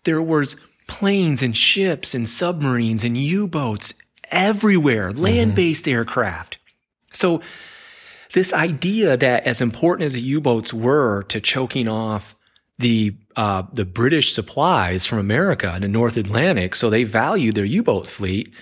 There 0.05 0.21
was 0.21 0.57
planes 0.89 1.43
and 1.43 1.57
ships 1.57 2.15
and 2.15 2.29
submarines 2.29 3.05
and 3.05 3.17
U-boats 3.17 3.95
everywhere, 4.31 5.11
mm-hmm. 5.11 5.23
land-based 5.23 5.87
aircraft. 5.87 6.59
So 7.13 7.41
this 8.33 8.53
idea 8.53 9.17
that 9.17 9.45
as 9.45 9.61
important 9.61 10.07
as 10.07 10.15
the 10.15 10.21
U-boats 10.21 10.73
were 10.73 11.23
to 11.25 11.41
choking 11.41 11.89
off 11.89 12.35
the 12.79 13.17
uh, 13.37 13.63
the 13.73 13.85
British 13.85 14.35
supplies 14.35 15.07
from 15.07 15.19
America 15.19 15.73
in 15.75 15.83
the 15.83 15.89
North 15.89 16.17
Atlantic, 16.17 16.75
so 16.75 16.91
they 16.91 17.05
valued 17.05 17.55
their 17.55 17.65
U-boat 17.65 18.07
fleet. 18.07 18.53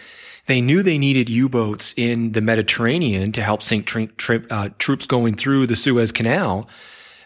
They 0.47 0.61
knew 0.61 0.83
they 0.83 0.99
needed 0.99 1.29
U-boats 1.29 1.93
in 1.97 2.33
the 2.33 2.41
Mediterranean 2.41 3.33
to 3.33 3.43
help 3.43 3.62
sink 3.62 3.87
tr- 3.87 4.35
uh, 4.50 4.69
troops 4.79 5.07
going 5.07 5.35
through 5.35 5.67
the 5.67 5.77
Suez 5.77 6.12
Canal. 6.12 6.69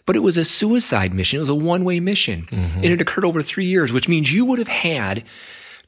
But 0.06 0.16
it 0.16 0.20
was 0.20 0.36
a 0.36 0.44
suicide 0.44 1.14
mission. 1.14 1.38
It 1.38 1.40
was 1.40 1.48
a 1.48 1.54
one-way 1.54 2.00
mission, 2.00 2.46
and 2.50 2.84
it 2.84 3.00
occurred 3.00 3.24
over 3.24 3.42
three 3.42 3.64
years, 3.64 3.92
which 3.92 4.08
means 4.08 4.32
you 4.32 4.44
would 4.44 4.58
have 4.58 4.68
had 4.68 5.24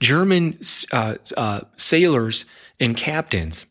German 0.00 0.58
uh, 0.92 1.16
uh, 1.36 1.60
sailors 1.76 2.46
and 2.80 2.96
captains 2.96 3.66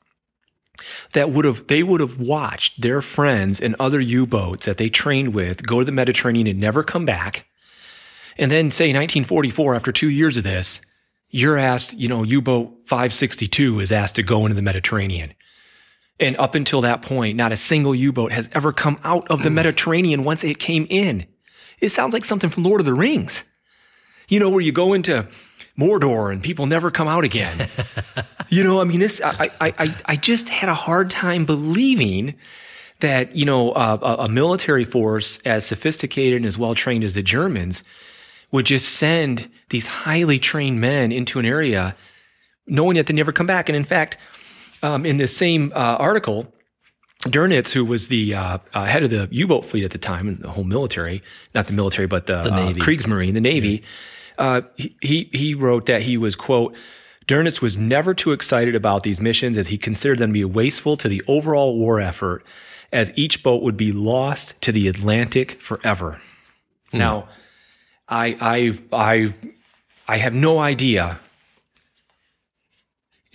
that 1.13 1.31
would 1.31 1.45
have 1.45 1.67
they 1.67 1.83
would 1.83 2.01
have 2.01 2.19
watched 2.19 2.81
their 2.81 3.01
friends 3.01 3.59
and 3.59 3.75
other 3.79 3.99
U-boats 3.99 4.65
that 4.65 4.77
they 4.77 4.89
trained 4.89 5.33
with 5.33 5.65
go 5.65 5.79
to 5.79 5.85
the 5.85 5.91
Mediterranean 5.91 6.47
and 6.47 6.59
never 6.59 6.83
come 6.83 7.05
back. 7.05 7.45
And 8.37 8.51
then 8.51 8.71
say 8.71 8.85
1944 8.85 9.75
after 9.75 9.91
2 9.91 10.09
years 10.09 10.35
of 10.35 10.43
this, 10.43 10.81
you're 11.29 11.57
asked, 11.57 11.93
you 11.93 12.07
know, 12.07 12.23
U-boat 12.23 12.81
562 12.85 13.79
is 13.79 13.91
asked 13.91 14.15
to 14.15 14.23
go 14.23 14.45
into 14.45 14.55
the 14.55 14.61
Mediterranean. 14.61 15.33
And 16.19 16.37
up 16.37 16.55
until 16.55 16.81
that 16.81 17.01
point, 17.01 17.37
not 17.37 17.51
a 17.51 17.57
single 17.57 17.93
U-boat 17.93 18.31
has 18.31 18.49
ever 18.53 18.71
come 18.71 18.99
out 19.03 19.27
of 19.29 19.43
the 19.43 19.49
mm. 19.49 19.53
Mediterranean 19.55 20.23
once 20.23 20.43
it 20.43 20.59
came 20.59 20.87
in. 20.89 21.27
It 21.79 21.89
sounds 21.89 22.13
like 22.13 22.23
something 22.23 22.49
from 22.49 22.63
Lord 22.63 22.79
of 22.79 22.85
the 22.85 22.93
Rings. 22.93 23.43
You 24.29 24.39
know, 24.39 24.49
where 24.49 24.61
you 24.61 24.71
go 24.71 24.93
into 24.93 25.27
Mordor 25.77 26.31
and 26.31 26.41
people 26.41 26.65
never 26.65 26.89
come 26.89 27.07
out 27.07 27.25
again. 27.25 27.69
you 28.49 28.63
know, 28.63 28.81
I 28.81 28.83
mean, 28.83 28.99
this, 28.99 29.21
I, 29.23 29.51
I, 29.59 29.73
I, 29.79 29.95
I 30.05 30.15
just 30.15 30.49
had 30.49 30.69
a 30.69 30.73
hard 30.73 31.09
time 31.09 31.45
believing 31.45 32.35
that, 32.99 33.35
you 33.35 33.45
know, 33.45 33.71
uh, 33.71 33.97
a, 34.01 34.23
a 34.23 34.29
military 34.29 34.85
force 34.85 35.39
as 35.45 35.65
sophisticated 35.65 36.37
and 36.37 36.45
as 36.45 36.57
well 36.57 36.75
trained 36.75 37.03
as 37.03 37.13
the 37.13 37.23
Germans 37.23 37.83
would 38.51 38.65
just 38.65 38.89
send 38.89 39.49
these 39.69 39.87
highly 39.87 40.39
trained 40.39 40.79
men 40.79 41.11
into 41.11 41.39
an 41.39 41.45
area 41.45 41.95
knowing 42.67 42.95
that 42.95 43.07
they'd 43.07 43.15
never 43.15 43.31
come 43.31 43.45
back. 43.45 43.69
And 43.69 43.75
in 43.75 43.83
fact, 43.83 44.17
um, 44.81 45.05
in 45.05 45.17
this 45.17 45.35
same 45.35 45.71
uh, 45.75 45.97
article, 45.99 46.51
Dönitz, 47.23 47.71
who 47.71 47.83
was 47.83 48.07
the 48.07 48.35
uh, 48.35 48.57
uh, 48.73 48.85
head 48.85 49.03
of 49.03 49.09
the 49.09 49.27
U-boat 49.31 49.65
fleet 49.65 49.83
at 49.83 49.91
the 49.91 49.97
time, 49.97 50.27
and 50.27 50.39
the 50.39 50.49
whole 50.49 50.63
military, 50.63 51.23
not 51.55 51.67
the 51.67 51.73
military, 51.73 52.07
but 52.07 52.27
the, 52.27 52.41
The 52.41 52.53
uh, 52.53 52.65
Navy. 52.65 52.81
Kriegsmarine, 52.81 53.33
the 53.33 53.41
Navy, 53.41 53.83
uh, 54.37 54.61
he, 54.75 54.95
he 55.01 55.29
he 55.33 55.55
wrote 55.55 55.85
that 55.87 56.01
he 56.01 56.17
was 56.17 56.35
quote. 56.35 56.75
Dönitz 57.27 57.61
was 57.61 57.77
never 57.77 58.13
too 58.13 58.31
excited 58.31 58.75
about 58.75 59.03
these 59.03 59.19
missions 59.19 59.57
as 59.57 59.67
he 59.67 59.77
considered 59.77 60.19
them 60.19 60.29
to 60.29 60.33
be 60.33 60.45
wasteful 60.45 60.95
to 60.97 61.09
the 61.09 61.23
overall 61.27 61.77
war 61.77 61.99
effort, 61.99 62.43
as 62.91 63.11
each 63.15 63.41
boat 63.41 63.63
would 63.63 63.77
be 63.77 63.91
lost 63.91 64.59
to 64.61 64.71
the 64.71 64.87
Atlantic 64.87 65.59
forever. 65.61 66.21
Hmm. 66.91 66.97
Now, 66.97 67.29
I 68.07 68.37
I 68.39 68.79
I 68.93 69.33
I 70.07 70.17
have 70.17 70.33
no 70.33 70.59
idea 70.59 71.19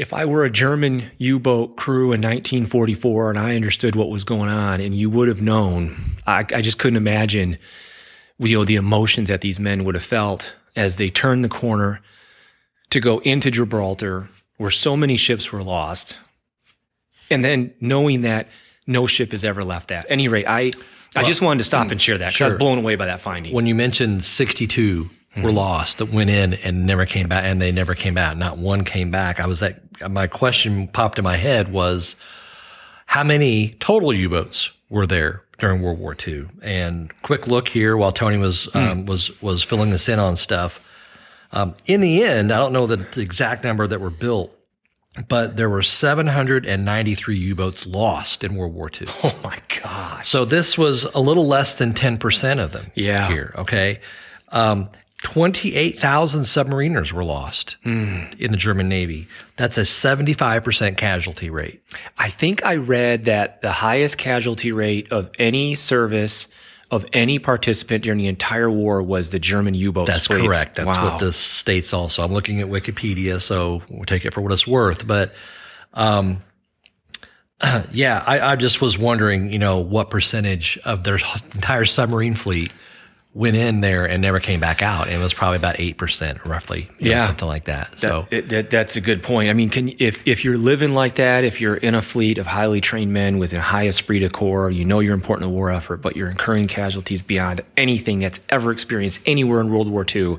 if 0.00 0.14
I 0.14 0.24
were 0.24 0.44
a 0.44 0.50
German 0.50 1.10
U 1.18 1.38
boat 1.38 1.76
crew 1.76 2.12
in 2.12 2.22
1944 2.22 3.28
and 3.28 3.38
I 3.38 3.54
understood 3.54 3.94
what 3.94 4.08
was 4.08 4.24
going 4.24 4.48
on, 4.48 4.80
and 4.80 4.94
you 4.94 5.10
would 5.10 5.28
have 5.28 5.42
known, 5.42 6.16
I, 6.26 6.38
I 6.38 6.62
just 6.62 6.78
couldn't 6.78 6.96
imagine, 6.96 7.58
you 8.38 8.56
know, 8.56 8.64
the 8.64 8.76
emotions 8.76 9.28
that 9.28 9.42
these 9.42 9.60
men 9.60 9.84
would 9.84 9.94
have 9.94 10.02
felt 10.02 10.54
as 10.74 10.96
they 10.96 11.10
turned 11.10 11.44
the 11.44 11.50
corner 11.50 12.00
to 12.90 13.00
go 13.00 13.18
into 13.20 13.50
Gibraltar, 13.50 14.28
where 14.56 14.70
so 14.70 14.96
many 14.96 15.16
ships 15.16 15.52
were 15.52 15.62
lost, 15.62 16.16
and 17.30 17.44
then 17.44 17.72
knowing 17.80 18.22
that 18.22 18.48
no 18.86 19.06
ship 19.06 19.32
has 19.32 19.44
ever 19.44 19.64
left 19.64 19.88
that. 19.88 20.06
At 20.06 20.10
any 20.10 20.28
rate, 20.28 20.46
I, 20.46 20.72
I 21.14 21.24
just 21.24 21.40
wanted 21.40 21.58
to 21.58 21.64
stop 21.64 21.88
mm, 21.88 21.92
and 21.92 22.02
share 22.02 22.18
that 22.18 22.32
because 22.32 22.40
I 22.40 22.54
was 22.54 22.58
blown 22.58 22.78
away 22.78 22.96
by 22.96 23.06
that 23.06 23.20
finding. 23.20 23.54
When 23.54 23.66
you 23.66 23.74
mentioned 23.74 24.24
62 24.24 25.08
were 25.36 25.50
hmm. 25.50 25.56
lost 25.56 25.98
that 25.98 26.06
went 26.06 26.28
in 26.28 26.54
and 26.54 26.86
never 26.86 27.06
came 27.06 27.28
back, 27.28 27.44
and 27.44 27.62
they 27.62 27.70
never 27.70 27.94
came 27.94 28.14
back, 28.14 28.36
not 28.36 28.58
one 28.58 28.84
came 28.84 29.10
back. 29.10 29.38
I 29.38 29.46
was 29.46 29.62
at, 29.62 29.80
my 30.10 30.26
question 30.26 30.88
popped 30.88 31.18
in 31.18 31.24
my 31.24 31.36
head 31.36 31.72
was 31.72 32.16
how 33.06 33.22
many 33.22 33.76
total 33.80 34.12
U 34.12 34.28
boats 34.28 34.70
were 34.88 35.06
there 35.06 35.44
during 35.58 35.82
World 35.82 35.98
War 35.98 36.16
II? 36.26 36.46
And 36.62 37.12
quick 37.22 37.46
look 37.46 37.68
here 37.68 37.96
while 37.96 38.12
Tony 38.12 38.38
was, 38.38 38.64
hmm. 38.64 38.78
um, 38.78 39.06
was, 39.06 39.40
was 39.40 39.62
filling 39.62 39.90
this 39.90 40.08
in 40.08 40.18
on 40.18 40.34
stuff. 40.34 40.84
Um, 41.52 41.74
in 41.86 42.00
the 42.00 42.22
end, 42.24 42.52
I 42.52 42.58
don't 42.58 42.72
know 42.72 42.86
the, 42.86 43.06
exact 43.20 43.64
number 43.64 43.86
that 43.86 44.00
were 44.00 44.10
built, 44.10 44.54
but 45.28 45.56
there 45.56 45.68
were 45.68 45.82
793 45.82 47.36
U 47.38 47.54
boats 47.54 47.86
lost 47.86 48.44
in 48.44 48.54
World 48.54 48.74
War 48.74 48.90
II. 49.00 49.08
oh 49.24 49.34
my 49.42 49.58
gosh. 49.82 50.28
So 50.28 50.44
this 50.44 50.78
was 50.78 51.04
a 51.04 51.18
little 51.20 51.46
less 51.46 51.74
than 51.74 51.92
10% 51.92 52.62
of 52.62 52.72
them 52.72 52.92
Yeah. 52.94 53.26
here. 53.28 53.52
Okay. 53.58 54.00
Um, 54.50 54.88
28,000 55.22 56.42
submariners 56.42 57.12
were 57.12 57.24
lost 57.24 57.76
Hmm. 57.82 58.22
in 58.38 58.52
the 58.52 58.56
German 58.56 58.88
Navy. 58.88 59.28
That's 59.56 59.76
a 59.76 59.82
75% 59.84 60.96
casualty 60.96 61.50
rate. 61.50 61.82
I 62.16 62.30
think 62.30 62.64
I 62.64 62.76
read 62.76 63.26
that 63.26 63.60
the 63.60 63.72
highest 63.72 64.16
casualty 64.16 64.72
rate 64.72 65.12
of 65.12 65.28
any 65.38 65.74
service 65.74 66.48
of 66.90 67.06
any 67.12 67.38
participant 67.38 68.02
during 68.04 68.18
the 68.18 68.26
entire 68.26 68.70
war 68.70 69.00
was 69.02 69.30
the 69.30 69.38
German 69.38 69.74
U-boat 69.74 70.06
That's 70.08 70.26
fleets. 70.26 70.46
correct. 70.46 70.76
That's 70.76 70.86
Wow. 70.86 71.12
what 71.12 71.20
this 71.20 71.36
states 71.36 71.92
also. 71.92 72.24
I'm 72.24 72.32
looking 72.32 72.60
at 72.60 72.66
Wikipedia, 72.68 73.40
so 73.40 73.82
we'll 73.88 74.04
take 74.04 74.24
it 74.24 74.34
for 74.34 74.40
what 74.40 74.50
it's 74.52 74.66
worth. 74.66 75.06
But, 75.06 75.32
um, 75.94 76.42
yeah, 77.92 78.24
I, 78.26 78.40
I 78.52 78.56
just 78.56 78.80
was 78.80 78.98
wondering, 78.98 79.52
you 79.52 79.58
know, 79.58 79.78
what 79.78 80.10
percentage 80.10 80.78
of 80.84 81.04
their 81.04 81.18
entire 81.54 81.84
submarine 81.84 82.34
fleet 82.34 82.72
went 83.32 83.54
in 83.56 83.80
there 83.80 84.06
and 84.06 84.20
never 84.20 84.40
came 84.40 84.58
back 84.58 84.82
out. 84.82 85.06
And 85.06 85.14
it 85.14 85.22
was 85.22 85.32
probably 85.32 85.56
about 85.56 85.76
8% 85.76 86.44
roughly. 86.48 86.88
you 86.98 87.10
know, 87.10 87.16
Yeah. 87.16 87.26
something 87.26 87.46
like 87.46 87.64
that. 87.66 87.96
So, 87.98 88.26
That, 88.30 88.48
that, 88.48 88.70
that's 88.70 88.96
a 88.96 89.00
good 89.00 89.22
point. 89.22 89.50
I 89.50 89.52
mean, 89.52 89.68
can 89.68 89.94
if 90.00 90.20
if 90.26 90.44
you're 90.44 90.58
living 90.58 90.94
like 90.94 91.14
that, 91.14 91.44
if 91.44 91.60
you're 91.60 91.76
in 91.76 91.94
a 91.94 92.02
fleet 92.02 92.38
of 92.38 92.46
highly 92.48 92.80
trained 92.80 93.12
men 93.12 93.38
with 93.38 93.52
a 93.52 93.60
high 93.60 93.86
esprit 93.86 94.18
de 94.18 94.30
corps, 94.30 94.70
you 94.70 94.84
know 94.84 94.98
you're 94.98 95.14
important 95.14 95.48
the 95.48 95.56
war 95.56 95.70
effort, 95.70 95.98
but 95.98 96.16
you're 96.16 96.28
incurring 96.30 96.66
casualties 96.66 97.22
beyond 97.22 97.60
anything 97.76 98.18
that's 98.18 98.40
ever 98.48 98.72
experienced 98.72 99.20
anywhere 99.26 99.60
in 99.60 99.70
World 99.70 99.88
War 99.88 100.04
II. 100.12 100.38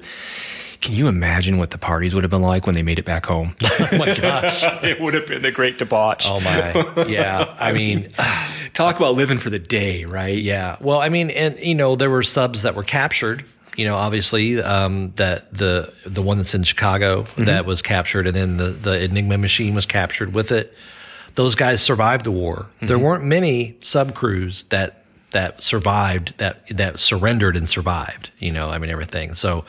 Can 0.81 0.95
you 0.95 1.07
imagine 1.07 1.59
what 1.59 1.69
the 1.69 1.77
parties 1.77 2.15
would 2.15 2.23
have 2.23 2.31
been 2.31 2.41
like 2.41 2.65
when 2.65 2.73
they 2.73 2.81
made 2.81 2.97
it 2.97 3.05
back 3.05 3.25
home? 3.27 3.55
oh 3.63 3.87
my 3.99 4.15
gosh. 4.15 4.63
it 4.83 4.99
would 4.99 5.13
have 5.13 5.27
been 5.27 5.43
the 5.43 5.51
great 5.51 5.77
debauch. 5.77 6.23
Oh 6.25 6.39
my. 6.41 7.05
Yeah. 7.07 7.55
I 7.59 7.71
mean, 7.71 8.09
Talk 8.81 8.97
about 8.97 9.15
living 9.15 9.37
for 9.37 9.49
the 9.49 9.59
day, 9.59 10.05
right? 10.05 10.37
yeah. 10.37 10.77
Well, 10.81 10.99
I 10.99 11.09
mean, 11.09 11.29
and 11.29 11.59
you 11.59 11.75
know, 11.75 11.95
there 11.95 12.09
were 12.09 12.23
subs 12.23 12.63
that 12.63 12.75
were 12.75 12.83
captured. 12.83 13.45
You 13.77 13.85
know, 13.85 13.95
obviously, 13.95 14.61
um, 14.61 15.13
that 15.15 15.53
the 15.53 15.93
the 16.05 16.21
one 16.21 16.37
that's 16.37 16.53
in 16.53 16.63
Chicago 16.63 17.23
that 17.37 17.65
was 17.65 17.81
captured, 17.81 18.27
and 18.27 18.35
then 18.35 18.57
the 18.57 18.71
the 18.71 19.03
Enigma 19.03 19.37
machine 19.37 19.75
was 19.75 19.85
captured 19.85 20.33
with 20.33 20.51
it. 20.51 20.73
Those 21.35 21.55
guys 21.55 21.81
survived 21.81 22.25
the 22.25 22.31
war. 22.31 22.65
There 22.81 22.99
weren't 22.99 23.23
many 23.23 23.77
sub 23.81 24.13
crews 24.15 24.65
that 24.65 25.03
that 25.29 25.63
survived 25.63 26.33
that 26.37 26.67
that 26.71 26.99
surrendered 26.99 27.55
and 27.55 27.69
survived. 27.69 28.31
You 28.39 28.51
know, 28.51 28.69
I 28.69 28.77
mean, 28.77 28.89
everything. 28.89 29.35
So, 29.35 29.63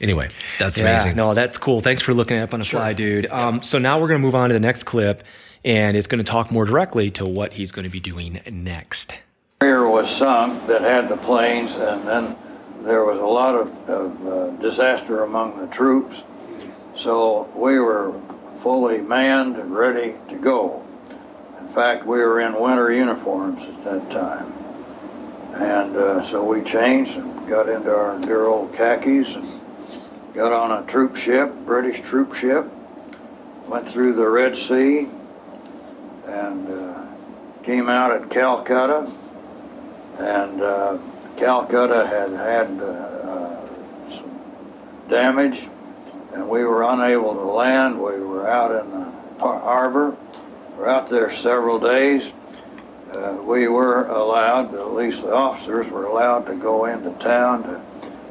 anyway, 0.00 0.28
that's 0.60 0.78
Yeah, 0.78 1.00
amazing. 1.00 1.16
no, 1.16 1.34
that's 1.34 1.58
cool. 1.58 1.80
Thanks 1.80 2.02
for 2.02 2.14
looking 2.14 2.36
it 2.36 2.40
up 2.40 2.54
on 2.54 2.60
the 2.60 2.66
fly, 2.66 2.92
dude. 2.92 3.26
Um, 3.26 3.62
so 3.64 3.78
now 3.78 4.00
we're 4.00 4.08
going 4.08 4.20
to 4.20 4.24
move 4.24 4.36
on 4.36 4.50
to 4.50 4.52
the 4.52 4.60
next 4.60 4.84
clip, 4.84 5.24
and 5.64 5.96
it's 5.96 6.06
going 6.06 6.22
to 6.22 6.30
talk 6.30 6.50
more 6.50 6.64
directly 6.64 7.10
to 7.12 7.24
what 7.24 7.52
he's 7.52 7.72
going 7.72 7.84
to 7.84 7.90
be 7.90 8.00
doing 8.00 8.40
next. 8.50 9.16
carrier 9.60 9.88
was 9.88 10.10
sunk 10.10 10.66
that 10.66 10.80
had 10.80 11.08
the 11.08 11.16
planes, 11.16 11.76
and 11.76 12.06
then 12.06 12.36
there 12.82 13.04
was 13.04 13.18
a 13.18 13.26
lot 13.26 13.54
of, 13.54 13.88
of 13.88 14.26
uh, 14.26 14.50
disaster 14.56 15.22
among 15.22 15.58
the 15.58 15.66
troops. 15.68 16.24
So 16.94 17.48
we 17.54 17.78
were 17.78 18.12
fully 18.58 19.00
manned 19.00 19.56
and 19.56 19.74
ready 19.74 20.16
to 20.28 20.38
go. 20.38 20.84
In 21.60 21.68
fact, 21.68 22.04
we 22.04 22.18
were 22.18 22.40
in 22.40 22.58
winter 22.58 22.92
uniforms 22.92 23.66
at 23.66 23.82
that 23.84 24.10
time. 24.10 24.52
And 25.54 25.96
uh, 25.96 26.22
so 26.22 26.42
we 26.44 26.62
changed 26.62 27.18
and 27.18 27.48
got 27.48 27.68
into 27.68 27.94
our 27.94 28.18
dear 28.20 28.46
old 28.46 28.72
khakis 28.72 29.36
and 29.36 29.60
got 30.34 30.52
on 30.52 30.82
a 30.82 30.86
troop 30.86 31.14
ship, 31.14 31.52
British 31.66 32.00
troop 32.00 32.34
ship, 32.34 32.66
went 33.66 33.86
through 33.86 34.14
the 34.14 34.28
Red 34.28 34.56
Sea, 34.56 35.08
and 36.24 36.68
uh, 36.68 37.06
came 37.62 37.88
out 37.88 38.12
at 38.12 38.30
Calcutta 38.30 39.10
and 40.18 40.62
uh, 40.62 40.98
Calcutta 41.36 42.06
had 42.06 42.30
had 42.30 42.80
uh, 42.80 42.84
uh, 42.84 44.08
some 44.08 44.40
damage, 45.08 45.68
and 46.32 46.48
we 46.48 46.64
were 46.64 46.82
unable 46.82 47.34
to 47.34 47.40
land. 47.40 47.96
We 47.96 48.20
were 48.20 48.46
out 48.46 48.70
in 48.70 48.90
the 48.90 49.12
harbor. 49.40 50.16
We 50.70 50.76
were 50.76 50.88
out 50.88 51.08
there 51.08 51.30
several 51.30 51.78
days, 51.78 52.32
uh, 53.12 53.36
we 53.42 53.68
were 53.68 54.06
allowed, 54.06 54.74
at 54.74 54.94
least 54.94 55.22
the 55.22 55.34
officers 55.34 55.90
were 55.90 56.06
allowed 56.06 56.46
to 56.46 56.54
go 56.54 56.86
into 56.86 57.12
town 57.18 57.62
to 57.64 57.82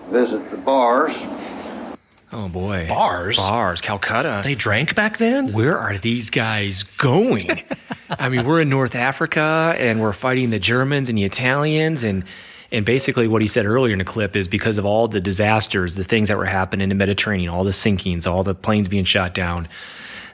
visit 0.10 0.50
the 0.50 0.58
bars. 0.58 1.24
Oh 2.34 2.48
boy, 2.48 2.88
Bars? 2.88 3.38
bars, 3.38 3.82
Calcutta. 3.82 4.42
They 4.44 4.56
drank 4.56 4.96
back 4.96 5.18
then? 5.18 5.52
where 5.54 5.78
are 5.78 5.98
these 5.98 6.30
guys 6.30 6.84
going? 6.84 7.64
I 8.10 8.30
mean, 8.30 8.46
we're 8.46 8.62
in 8.62 8.70
North 8.70 8.96
Africa 8.96 9.76
and 9.78 10.02
we're 10.02 10.14
fighting 10.14 10.50
the 10.50 10.60
Germans 10.60 11.10
and 11.10 11.18
the 11.18 11.24
Italians 11.24 12.04
and 12.04 12.24
and 12.74 12.86
basically 12.86 13.28
what 13.28 13.42
he 13.42 13.50
said 13.50 13.66
earlier 13.66 13.92
in 13.92 14.00
the 14.00 14.06
clip 14.06 14.34
is 14.36 14.48
because 14.48 14.78
of 14.78 14.86
all 14.86 15.10
the 15.10 15.20
disasters, 15.20 15.96
the 15.96 16.06
things 16.06 16.30
that 16.30 16.38
were 16.38 16.46
happening 16.46 16.84
in 16.84 16.90
the 16.90 16.96
Mediterranean, 16.96 17.50
all 17.50 17.66
the 17.66 17.72
sinkings, 17.72 18.26
all 18.26 18.44
the 18.44 18.56
planes 18.56 18.88
being 18.88 19.04
shot 19.04 19.34
down, 19.34 19.68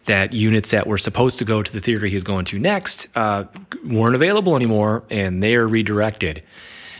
that 0.06 0.34
units 0.34 0.70
that 0.70 0.86
were 0.86 1.00
supposed 1.00 1.40
to 1.40 1.46
go 1.46 1.64
to 1.64 1.74
the 1.74 1.82
theater 1.82 2.06
he 2.06 2.14
was 2.14 2.24
going 2.24 2.46
to 2.46 2.60
next 2.60 3.08
uh, 3.16 3.46
weren't 3.84 4.16
available 4.16 4.56
anymore 4.56 5.04
and 5.10 5.42
they 5.42 5.56
are 5.56 5.68
redirected. 5.68 6.44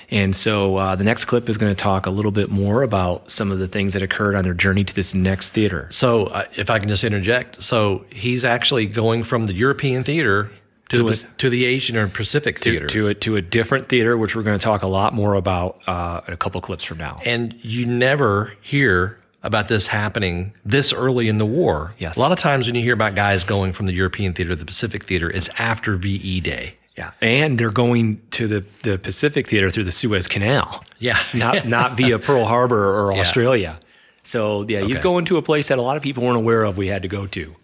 And 0.10 0.36
so 0.36 0.78
uh, 0.78 0.96
the 0.96 1.04
next 1.04 1.26
clip 1.26 1.50
is 1.50 1.58
going 1.58 1.72
to 1.72 1.76
talk 1.76 2.06
a 2.06 2.10
little 2.10 2.32
bit 2.32 2.50
more 2.50 2.82
about 2.82 3.30
some 3.30 3.52
of 3.52 3.60
the 3.60 3.68
things 3.68 3.94
that 3.94 4.02
occurred 4.02 4.36
on 4.36 4.44
their 4.44 4.54
journey 4.54 4.84
to 4.84 4.94
this 4.96 5.14
next 5.14 5.50
theater. 5.50 5.88
So, 5.92 6.28
uh, 6.28 6.46
if 6.56 6.70
I 6.70 6.80
can 6.80 6.88
just 6.88 7.04
interject, 7.04 7.62
so 7.62 8.06
he's 8.10 8.46
actually 8.46 8.86
going 8.88 9.24
from 9.24 9.46
the 9.46 9.54
European 9.54 10.04
theater 10.04 10.50
to, 10.90 10.98
To 11.00 11.04
the, 11.04 11.28
to 11.40 11.50
the 11.50 11.66
Asian 11.66 11.98
or 11.98 12.08
Pacific 12.08 12.60
to, 12.60 12.72
theater. 12.72 12.88
to 12.88 13.08
a 13.10 13.14
to 13.16 13.36
a 13.36 13.42
different 13.42 13.90
theater, 13.90 14.18
which 14.18 14.34
we're 14.36 14.44
going 14.44 14.58
to 14.58 14.64
talk 14.64 14.84
a 14.84 14.88
lot 14.88 15.14
more 15.14 15.34
about 15.34 15.80
uh, 15.88 16.22
in 16.26 16.34
a 16.34 16.38
couple 16.38 16.62
clips 16.62 16.86
from 16.86 16.98
now. 16.98 17.20
and 17.26 17.54
you 17.62 17.86
never 17.86 18.54
hear 18.62 19.18
about 19.44 19.68
this 19.68 19.88
happening 19.88 20.54
this 20.66 20.94
early 20.94 21.28
in 21.28 21.38
the 21.38 21.46
war. 21.46 21.94
Yes. 22.00 22.16
A 22.16 22.20
lot 22.22 22.32
of 22.32 22.40
times 22.40 22.68
when 22.68 22.76
you 22.76 22.82
hear 22.82 22.94
about 22.94 23.16
guys 23.16 23.44
going 23.44 23.74
from 23.74 23.86
the 23.86 23.94
European 23.94 24.34
theater 24.34 24.52
to 24.52 24.56
the 24.56 24.66
Pacific 24.66 25.04
theater, 25.04 25.30
it's 25.30 25.50
after 25.58 25.96
VE 25.98 26.40
Day. 26.42 26.76
Yeah, 26.98 27.12
and 27.22 27.60
they're 27.60 27.70
going 27.70 28.22
to 28.32 28.48
the, 28.48 28.66
the 28.82 28.98
Pacific 28.98 29.48
theater 29.48 29.70
through 29.70 29.84
the 29.84 29.92
Suez 29.92 30.28
Canal, 30.28 30.84
Yeah. 31.00 31.20
not 31.34 31.68
not 31.78 31.96
via 31.96 32.18
Pearl 32.18 32.46
Harbor 32.46 33.00
or 33.00 33.14
Yeah. 33.14 33.22
Australia. 33.22 33.80
So 34.24 34.66
yeah, 34.68 34.82
he's 34.82 34.98
Okay. 34.98 35.04
going 35.04 35.26
to 35.26 35.38
a 35.38 35.42
place 35.42 35.68
that 35.68 35.78
a 35.78 35.82
lot 35.82 35.96
of 35.96 36.04
people 36.04 36.24
weren't 36.24 36.38
aware 36.38 36.64
of. 36.64 36.76
We 36.78 36.88
had 36.88 37.04
to 37.04 37.08
go 37.08 37.28
to. 37.28 37.56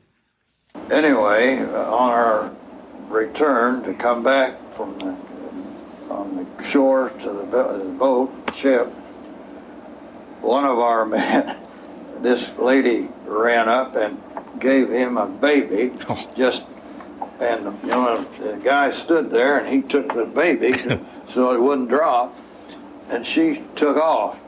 Anyway, 0.92 1.60
uh, 1.60 1.92
on 1.96 2.12
our 2.12 2.52
return 3.10 3.84
to 3.84 3.94
come 3.94 4.24
back 4.24 4.54
from 4.74 4.98
the 5.00 5.16
on 6.13 6.46
the 6.58 6.63
shore 6.63 7.10
to 7.22 7.30
the, 7.32 7.46
the 7.46 7.94
boat 7.98 8.32
ship, 8.54 8.86
one 10.42 10.63
of 10.66 10.78
our 10.78 11.06
men, 11.18 11.58
this 12.22 12.52
lady 12.58 13.10
ran 13.25 13.68
up 13.68 13.96
and 13.96 14.22
gave 14.60 14.90
him 14.90 15.18
a 15.18 15.25
baby, 15.28 15.92
just 16.36 16.63
and 17.44 17.82
you 17.84 17.90
know 17.90 18.22
the 18.40 18.58
guy 18.64 18.90
stood 18.90 19.30
there 19.30 19.58
and 19.60 19.68
he 19.68 19.82
took 19.82 20.14
the 20.14 20.26
baby 20.26 21.00
so 21.26 21.54
it 21.54 21.60
wouldn't 21.62 21.90
drop, 21.90 22.36
and 23.10 23.26
she 23.26 23.64
took 23.76 23.98
off. 23.98 24.40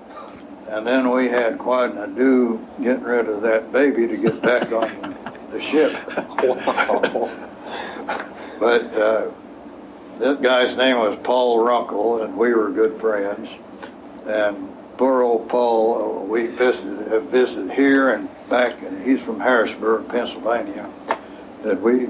And 0.68 0.86
then 0.86 1.12
we 1.12 1.28
had 1.28 1.60
quite 1.60 1.92
an 1.92 1.98
ado 2.00 2.66
getting 2.82 3.04
rid 3.04 3.28
of 3.28 3.44
that 3.44 3.72
baby 3.72 4.08
to 4.08 4.18
get 4.18 4.42
back 4.42 4.72
on 4.72 5.16
the 5.52 5.62
ship. 5.62 5.94
But 8.58 8.94
uh, 8.94 9.32
that 10.20 10.42
guy's 10.42 10.78
name 10.78 10.98
was 10.98 11.18
Paul 11.18 11.60
Runkle, 11.60 12.24
and 12.24 12.38
we 12.38 12.54
were 12.54 12.72
good 12.72 13.00
friends. 13.00 13.60
And 14.26 14.74
poor 14.98 15.24
old 15.24 15.50
Paul, 15.50 16.22
uh, 16.22 16.24
we 16.24 16.48
visited, 16.48 17.08
have 17.10 17.24
visited 17.24 17.72
here 17.72 18.12
and 18.12 18.30
back, 18.50 18.82
and 18.82 19.06
he's 19.06 19.22
from 19.22 19.40
Harrisburg, 19.40 20.08
Pennsylvania. 20.08 20.90
And 21.64 21.82
we 21.82 22.10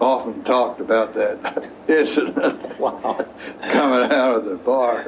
often 0.00 0.42
talked 0.44 0.80
about 0.80 1.12
that 1.14 1.70
incident 1.88 2.78
Wow. 2.78 3.16
coming 3.68 4.10
out 4.12 4.36
of 4.36 4.44
the 4.44 4.56
bar. 4.56 5.06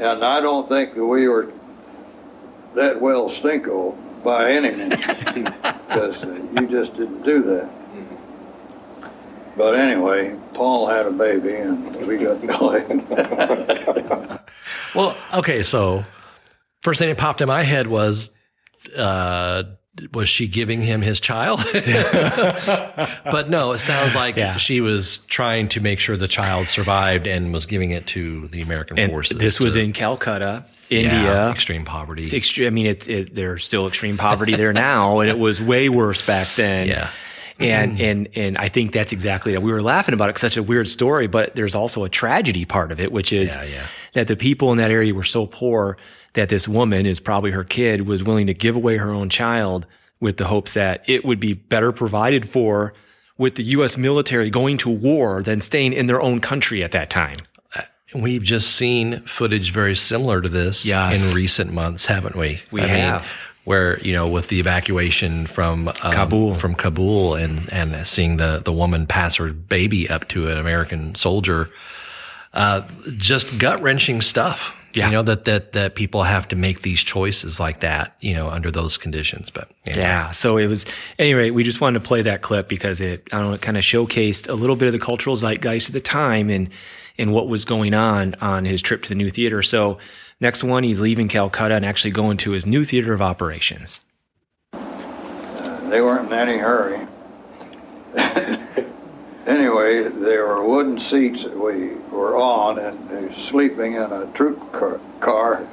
and 0.00 0.24
I 0.24 0.40
don't 0.40 0.68
think 0.68 0.94
that 0.94 1.04
we 1.04 1.28
were 1.28 1.50
that 2.74 3.00
well 3.00 3.28
stinko 3.28 3.96
by 4.22 4.52
any 4.52 4.70
means, 4.70 4.96
because 4.96 6.24
uh, 6.24 6.38
you 6.54 6.66
just 6.66 6.94
didn't 6.96 7.22
do 7.22 7.40
that. 7.42 7.70
But 9.56 9.74
anyway, 9.74 10.36
Paul 10.54 10.86
had 10.86 11.06
a 11.06 11.10
baby, 11.10 11.54
and 11.56 11.96
we 12.06 12.18
got 12.18 12.44
going. 12.58 13.06
Well, 14.94 15.16
okay, 15.34 15.62
so 15.64 16.04
first 16.82 16.98
thing 16.98 17.08
that 17.08 17.18
popped 17.18 17.40
in 17.40 17.48
my 17.48 17.64
head 17.64 17.86
was 17.88 18.30
uh 18.96 19.64
was 20.12 20.28
she 20.28 20.46
giving 20.48 20.80
him 20.82 21.02
his 21.02 21.20
child? 21.20 21.60
but 21.72 23.48
no, 23.50 23.72
it 23.72 23.78
sounds 23.78 24.14
like 24.14 24.36
Yeah. 24.36 24.56
she 24.56 24.80
was 24.80 25.18
trying 25.28 25.68
to 25.70 25.80
make 25.80 25.98
sure 26.00 26.16
the 26.16 26.28
child 26.28 26.68
survived 26.68 27.26
and 27.26 27.52
was 27.52 27.66
giving 27.66 27.90
it 27.90 28.06
to 28.08 28.48
the 28.48 28.62
American 28.62 28.98
And 28.98 29.10
forces. 29.10 29.36
this 29.38 29.60
was 29.60 29.74
to- 29.74 29.80
in 29.80 29.92
Calcutta, 29.92 30.64
yeah, 30.88 30.98
India. 31.00 31.50
extreme 31.50 31.84
poverty. 31.84 32.24
It's 32.24 32.34
extreme. 32.34 32.66
I 32.66 32.70
mean, 32.70 32.86
it, 32.86 33.08
it, 33.08 33.34
there's 33.34 33.64
still 33.64 33.86
extreme 33.86 34.16
poverty 34.16 34.56
there 34.56 34.72
now, 34.90 35.20
and 35.20 35.28
it 35.30 35.38
was 35.38 35.60
way 35.60 35.88
worse 35.88 36.24
back 36.24 36.48
then. 36.56 36.88
Yeah. 36.88 37.10
And 37.60 37.92
mm-hmm. 37.92 38.04
and 38.04 38.28
and 38.36 38.58
I 38.58 38.68
think 38.68 38.92
that's 38.92 39.12
exactly 39.12 39.52
that. 39.52 39.60
We 39.62 39.72
were 39.72 39.82
laughing 39.82 40.14
about 40.14 40.30
it 40.30 40.38
such 40.38 40.56
a 40.56 40.62
weird 40.62 40.88
story, 40.88 41.26
but 41.26 41.56
there's 41.56 41.74
also 41.74 42.04
a 42.04 42.08
tragedy 42.08 42.64
part 42.64 42.92
of 42.92 43.00
it, 43.00 43.10
which 43.10 43.32
is 43.32 43.56
Yeah, 43.56 43.64
yeah. 43.64 43.86
that 44.12 44.28
the 44.28 44.36
people 44.36 44.70
in 44.70 44.78
that 44.78 44.90
area 44.92 45.12
were 45.12 45.24
so 45.24 45.46
poor 45.46 45.96
that 46.34 46.48
this 46.50 46.68
woman 46.68 47.04
is 47.04 47.18
probably 47.18 47.50
her 47.50 47.64
kid 47.64 48.06
was 48.06 48.22
willing 48.22 48.46
to 48.46 48.54
give 48.54 48.76
away 48.76 48.96
her 48.98 49.10
own 49.10 49.28
child 49.28 49.86
with 50.20 50.36
the 50.36 50.46
hopes 50.46 50.74
that 50.74 51.02
it 51.08 51.24
would 51.24 51.40
be 51.40 51.54
better 51.54 51.90
provided 51.90 52.48
for 52.48 52.92
with 53.38 53.54
the 53.56 53.62
U.S. 53.64 53.96
military 53.96 54.50
going 54.50 54.78
to 54.78 54.90
war 54.90 55.42
than 55.42 55.60
staying 55.60 55.92
in 55.94 56.06
their 56.06 56.20
own 56.20 56.40
country 56.40 56.82
at 56.84 56.92
that 56.92 57.08
time. 57.10 57.36
Uh, 57.74 57.82
we've 58.14 58.42
just 58.42 58.74
seen 58.76 59.20
footage 59.26 59.72
very 59.72 59.94
similar 59.96 60.40
to 60.40 60.48
this 60.48 60.84
Yes. 60.86 61.30
in 61.30 61.36
recent 61.36 61.72
months, 61.72 62.06
haven't 62.06 62.36
we? 62.36 62.60
We 62.70 62.80
have. 62.82 63.28
Where 63.68 64.00
you 64.00 64.14
know, 64.14 64.26
with 64.26 64.48
the 64.48 64.58
evacuation 64.60 65.46
from 65.46 65.88
um, 65.88 65.94
Kabul. 65.94 66.54
from 66.54 66.74
Kabul, 66.74 67.34
and 67.34 67.70
and 67.70 68.06
seeing 68.06 68.38
the 68.38 68.62
the 68.64 68.72
woman 68.72 69.06
pass 69.06 69.36
her 69.36 69.52
baby 69.52 70.08
up 70.08 70.26
to 70.28 70.48
an 70.48 70.56
American 70.56 71.14
soldier, 71.14 71.68
uh, 72.54 72.80
just 73.18 73.58
gut 73.58 73.82
wrenching 73.82 74.22
stuff. 74.22 74.74
Yeah. 74.94 75.06
You 75.06 75.12
know 75.12 75.22
that 75.24 75.44
that 75.44 75.74
that 75.74 75.96
people 75.96 76.22
have 76.22 76.48
to 76.48 76.56
make 76.56 76.80
these 76.80 77.02
choices 77.02 77.60
like 77.60 77.80
that, 77.80 78.16
you 78.20 78.32
know, 78.32 78.48
under 78.48 78.70
those 78.70 78.96
conditions. 78.96 79.50
But 79.50 79.70
Yeah. 79.84 80.30
So 80.30 80.56
it 80.56 80.66
was, 80.66 80.86
anyway, 81.18 81.50
we 81.50 81.62
just 81.62 81.82
wanted 81.82 81.98
to 82.02 82.08
play 82.08 82.22
that 82.22 82.40
clip 82.40 82.68
because 82.68 83.02
it, 83.02 83.28
I 83.32 83.36
don't 83.36 83.48
know, 83.48 83.52
it 83.52 83.60
kind 83.60 83.76
of 83.76 83.84
showcased 83.84 84.48
a 84.48 84.54
little 84.54 84.76
bit 84.76 84.86
of 84.86 84.92
the 84.92 84.98
cultural 84.98 85.36
zeitgeist 85.36 85.88
at 85.88 85.92
the 85.92 86.00
time 86.00 86.48
and, 86.48 86.70
and 87.18 87.34
what 87.34 87.48
was 87.48 87.66
going 87.66 87.92
on 87.92 88.34
on 88.40 88.64
his 88.64 88.80
trip 88.80 89.02
to 89.02 89.08
the 89.10 89.14
new 89.14 89.28
theater. 89.28 89.62
So 89.62 89.98
next 90.40 90.62
one, 90.64 90.84
he's 90.84 91.00
leaving 91.00 91.28
Calcutta 91.28 91.74
and 91.76 91.84
actually 91.84 92.10
going 92.12 92.36
to 92.38 92.52
his 92.52 92.66
new 92.66 92.84
theater 92.84 93.12
of 93.12 93.20
operations. 93.22 94.00
they 94.72 96.00
weren't 96.00 96.30
in 96.32 96.38
any 96.38 96.58
hurry. 96.58 97.06
anyway, 99.46 100.08
there 100.08 100.46
were 100.46 100.64
wooden 100.66 100.98
seats 100.98 101.44
that 101.44 101.56
we 101.56 101.94
were 102.12 102.36
on, 102.36 102.78
and 102.78 103.08
they 103.08 103.26
were 103.26 103.32
sleeping 103.32 103.94
in 103.94 104.12
a 104.12 104.26
troop 104.32 104.72
car. 104.72 105.00
car. 105.20 105.66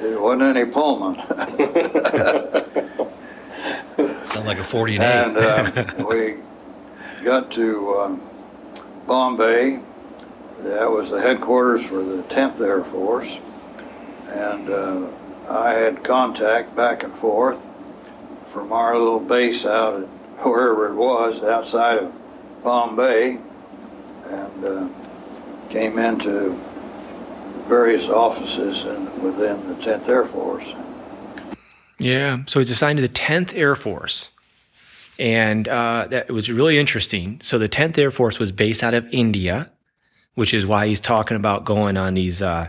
There 0.00 0.20
wasn't 0.20 0.56
any 0.56 0.70
Pullman. 0.70 1.16
sounds 4.26 4.46
like 4.46 4.58
a 4.58 4.64
forty 4.64 4.96
and 4.98 5.36
And 5.36 5.78
eight. 5.78 6.00
um, 6.00 6.06
we 6.08 6.36
got 7.24 7.50
to 7.52 7.94
um, 7.98 8.22
Bombay. 9.06 9.80
That 10.60 10.90
was 10.90 11.10
the 11.10 11.20
headquarters 11.20 11.84
for 11.86 12.02
the 12.04 12.22
10th 12.24 12.60
Air 12.60 12.84
Force. 12.84 13.38
And 14.32 14.70
uh, 14.70 15.08
I 15.48 15.74
had 15.74 16.02
contact 16.02 16.74
back 16.74 17.02
and 17.02 17.12
forth 17.14 17.66
from 18.52 18.72
our 18.72 18.98
little 18.98 19.20
base 19.20 19.66
out 19.66 20.02
at 20.02 20.08
wherever 20.46 20.88
it 20.88 20.94
was 20.94 21.42
outside 21.42 21.98
of 21.98 22.12
Bombay 22.62 23.38
and 24.26 24.64
uh, 24.64 24.88
came 25.68 25.98
into 25.98 26.58
various 27.66 28.08
offices 28.08 28.84
and 28.84 29.22
within 29.22 29.66
the 29.68 29.74
10th 29.74 30.08
Air 30.08 30.24
Force. 30.26 30.74
Yeah. 31.98 32.38
So 32.46 32.58
he's 32.58 32.70
assigned 32.70 32.98
to 32.98 33.02
the 33.02 33.08
10th 33.08 33.56
Air 33.56 33.76
Force. 33.76 34.30
And 35.18 35.68
uh, 35.68 36.08
that 36.10 36.30
was 36.30 36.50
really 36.50 36.78
interesting. 36.78 37.40
So 37.42 37.58
the 37.58 37.68
10th 37.68 37.98
Air 37.98 38.10
Force 38.10 38.38
was 38.38 38.50
based 38.50 38.82
out 38.82 38.94
of 38.94 39.06
India, 39.12 39.70
which 40.34 40.54
is 40.54 40.66
why 40.66 40.86
he's 40.86 41.00
talking 41.00 41.36
about 41.36 41.64
going 41.64 41.96
on 41.96 42.14
these 42.14 42.42
uh, 42.42 42.68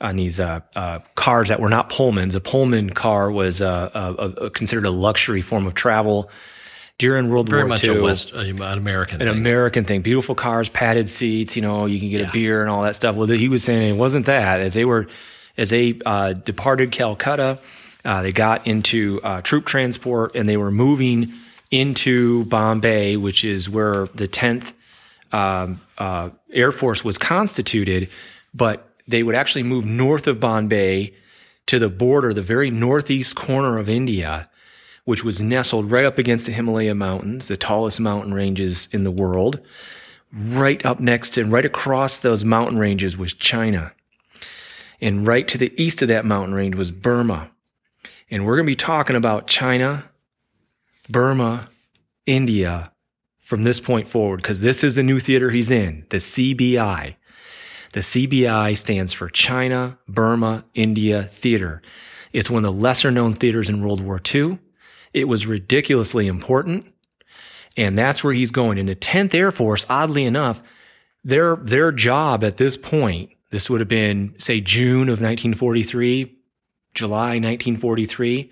on 0.00 0.16
these 0.16 0.38
uh, 0.38 0.60
uh, 0.76 1.00
cars 1.14 1.48
that 1.48 1.60
were 1.60 1.68
not 1.68 1.90
Pullmans. 1.90 2.34
A 2.34 2.40
Pullman 2.40 2.90
car 2.90 3.30
was 3.30 3.60
uh, 3.60 3.90
a, 4.38 4.50
considered 4.50 4.86
a 4.86 4.90
luxury 4.90 5.42
form 5.42 5.66
of 5.66 5.74
travel 5.74 6.30
during 6.98 7.28
World 7.30 7.48
Very 7.48 7.62
War 7.62 7.68
much 7.68 7.84
II 7.84 7.98
a 7.98 8.02
West, 8.02 8.32
an 8.32 8.60
American 8.62 9.20
an 9.22 9.28
thing. 9.28 9.36
American 9.36 9.84
thing. 9.84 10.02
Beautiful 10.02 10.34
cars, 10.34 10.68
padded 10.68 11.08
seats. 11.08 11.56
You 11.56 11.62
know, 11.62 11.86
you 11.86 11.98
can 11.98 12.10
get 12.10 12.20
Yeah. 12.20 12.28
a 12.28 12.32
beer 12.32 12.60
and 12.60 12.70
all 12.70 12.82
that 12.82 12.94
stuff. 12.96 13.16
Well, 13.16 13.26
he 13.28 13.48
was 13.48 13.64
saying 13.64 13.94
it 13.94 13.98
wasn't 13.98 14.26
that. 14.26 14.60
As 14.60 14.74
they 14.74 14.84
were, 14.84 15.06
as 15.56 15.70
they 15.70 15.98
uh, 16.06 16.32
departed 16.32 16.92
Calcutta, 16.92 17.58
uh, 18.04 18.22
they 18.22 18.32
got 18.32 18.66
into 18.66 19.20
uh, 19.22 19.42
troop 19.42 19.66
transport 19.66 20.34
and 20.34 20.48
they 20.48 20.56
were 20.56 20.70
moving 20.70 21.32
into 21.70 22.44
Bombay, 22.46 23.16
which 23.16 23.44
is 23.44 23.68
where 23.68 24.06
the 24.14 24.26
tenth 24.26 24.72
um, 25.32 25.80
uh, 25.98 26.30
Air 26.52 26.72
Force 26.72 27.04
was 27.04 27.18
constituted, 27.18 28.08
but 28.54 28.87
they 29.08 29.22
would 29.22 29.34
actually 29.34 29.62
move 29.62 29.86
north 29.86 30.26
of 30.26 30.38
Bombay 30.38 31.14
to 31.66 31.78
the 31.78 31.88
border, 31.88 32.32
the 32.32 32.42
very 32.42 32.70
northeast 32.70 33.34
corner 33.34 33.78
of 33.78 33.88
India, 33.88 34.48
which 35.04 35.24
was 35.24 35.40
nestled 35.40 35.90
right 35.90 36.04
up 36.04 36.18
against 36.18 36.46
the 36.46 36.52
Himalaya 36.52 36.94
Mountains, 36.94 37.48
the 37.48 37.56
tallest 37.56 37.98
mountain 37.98 38.34
ranges 38.34 38.88
in 38.92 39.04
the 39.04 39.10
world. 39.10 39.60
Right 40.30 40.84
up 40.84 41.00
next 41.00 41.30
to 41.30 41.40
and 41.40 41.50
right 41.50 41.64
across 41.64 42.18
those 42.18 42.44
mountain 42.44 42.78
ranges 42.78 43.16
was 43.16 43.32
China. 43.32 43.92
And 45.00 45.26
right 45.26 45.48
to 45.48 45.56
the 45.56 45.72
east 45.82 46.02
of 46.02 46.08
that 46.08 46.26
mountain 46.26 46.54
range 46.54 46.74
was 46.74 46.90
Burma. 46.90 47.50
And 48.30 48.44
we're 48.44 48.56
going 48.56 48.66
to 48.66 48.70
be 48.70 48.76
talking 48.76 49.16
about 49.16 49.46
China, 49.46 50.04
Burma, 51.08 51.68
India 52.26 52.92
from 53.38 53.64
this 53.64 53.80
point 53.80 54.06
forward 54.06 54.42
because 54.42 54.60
this 54.60 54.84
is 54.84 54.96
the 54.96 55.02
new 55.02 55.18
theater 55.18 55.48
he's 55.48 55.70
in, 55.70 56.04
the 56.10 56.18
CBI. 56.18 57.14
The 57.92 58.00
CBI 58.00 58.76
stands 58.76 59.12
for 59.12 59.28
China, 59.28 59.98
Burma, 60.08 60.64
India 60.74 61.24
Theater. 61.24 61.82
It's 62.32 62.50
one 62.50 62.64
of 62.64 62.74
the 62.74 62.80
lesser 62.80 63.10
known 63.10 63.32
theaters 63.32 63.68
in 63.68 63.82
World 63.82 64.00
War 64.00 64.20
II. 64.34 64.58
It 65.14 65.24
was 65.24 65.46
ridiculously 65.46 66.26
important. 66.26 66.92
And 67.76 67.96
that's 67.96 68.22
where 68.22 68.34
he's 68.34 68.50
going. 68.50 68.76
In 68.76 68.86
the 68.86 68.96
10th 68.96 69.34
Air 69.34 69.52
Force, 69.52 69.86
oddly 69.88 70.24
enough, 70.24 70.60
their, 71.24 71.56
their 71.56 71.92
job 71.92 72.44
at 72.44 72.56
this 72.56 72.76
point, 72.76 73.30
this 73.50 73.70
would 73.70 73.80
have 73.80 73.88
been, 73.88 74.34
say, 74.38 74.60
June 74.60 75.08
of 75.08 75.20
1943, 75.20 76.36
July 76.94 77.38
1943, 77.38 78.50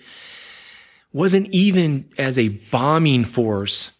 wasn't 1.13 1.49
even 1.49 2.09
as 2.17 2.39
a 2.39 2.49
bombing 2.49 3.25
force. 3.25 3.91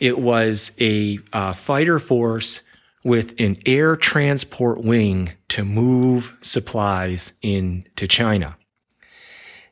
It 0.00 0.18
was 0.18 0.72
a 0.80 1.18
uh, 1.32 1.52
fighter 1.52 1.98
force 1.98 2.62
with 3.04 3.34
an 3.38 3.58
air 3.66 3.96
transport 3.96 4.82
wing 4.82 5.32
to 5.48 5.64
move 5.64 6.34
supplies 6.40 7.32
into 7.42 8.06
China. 8.06 8.56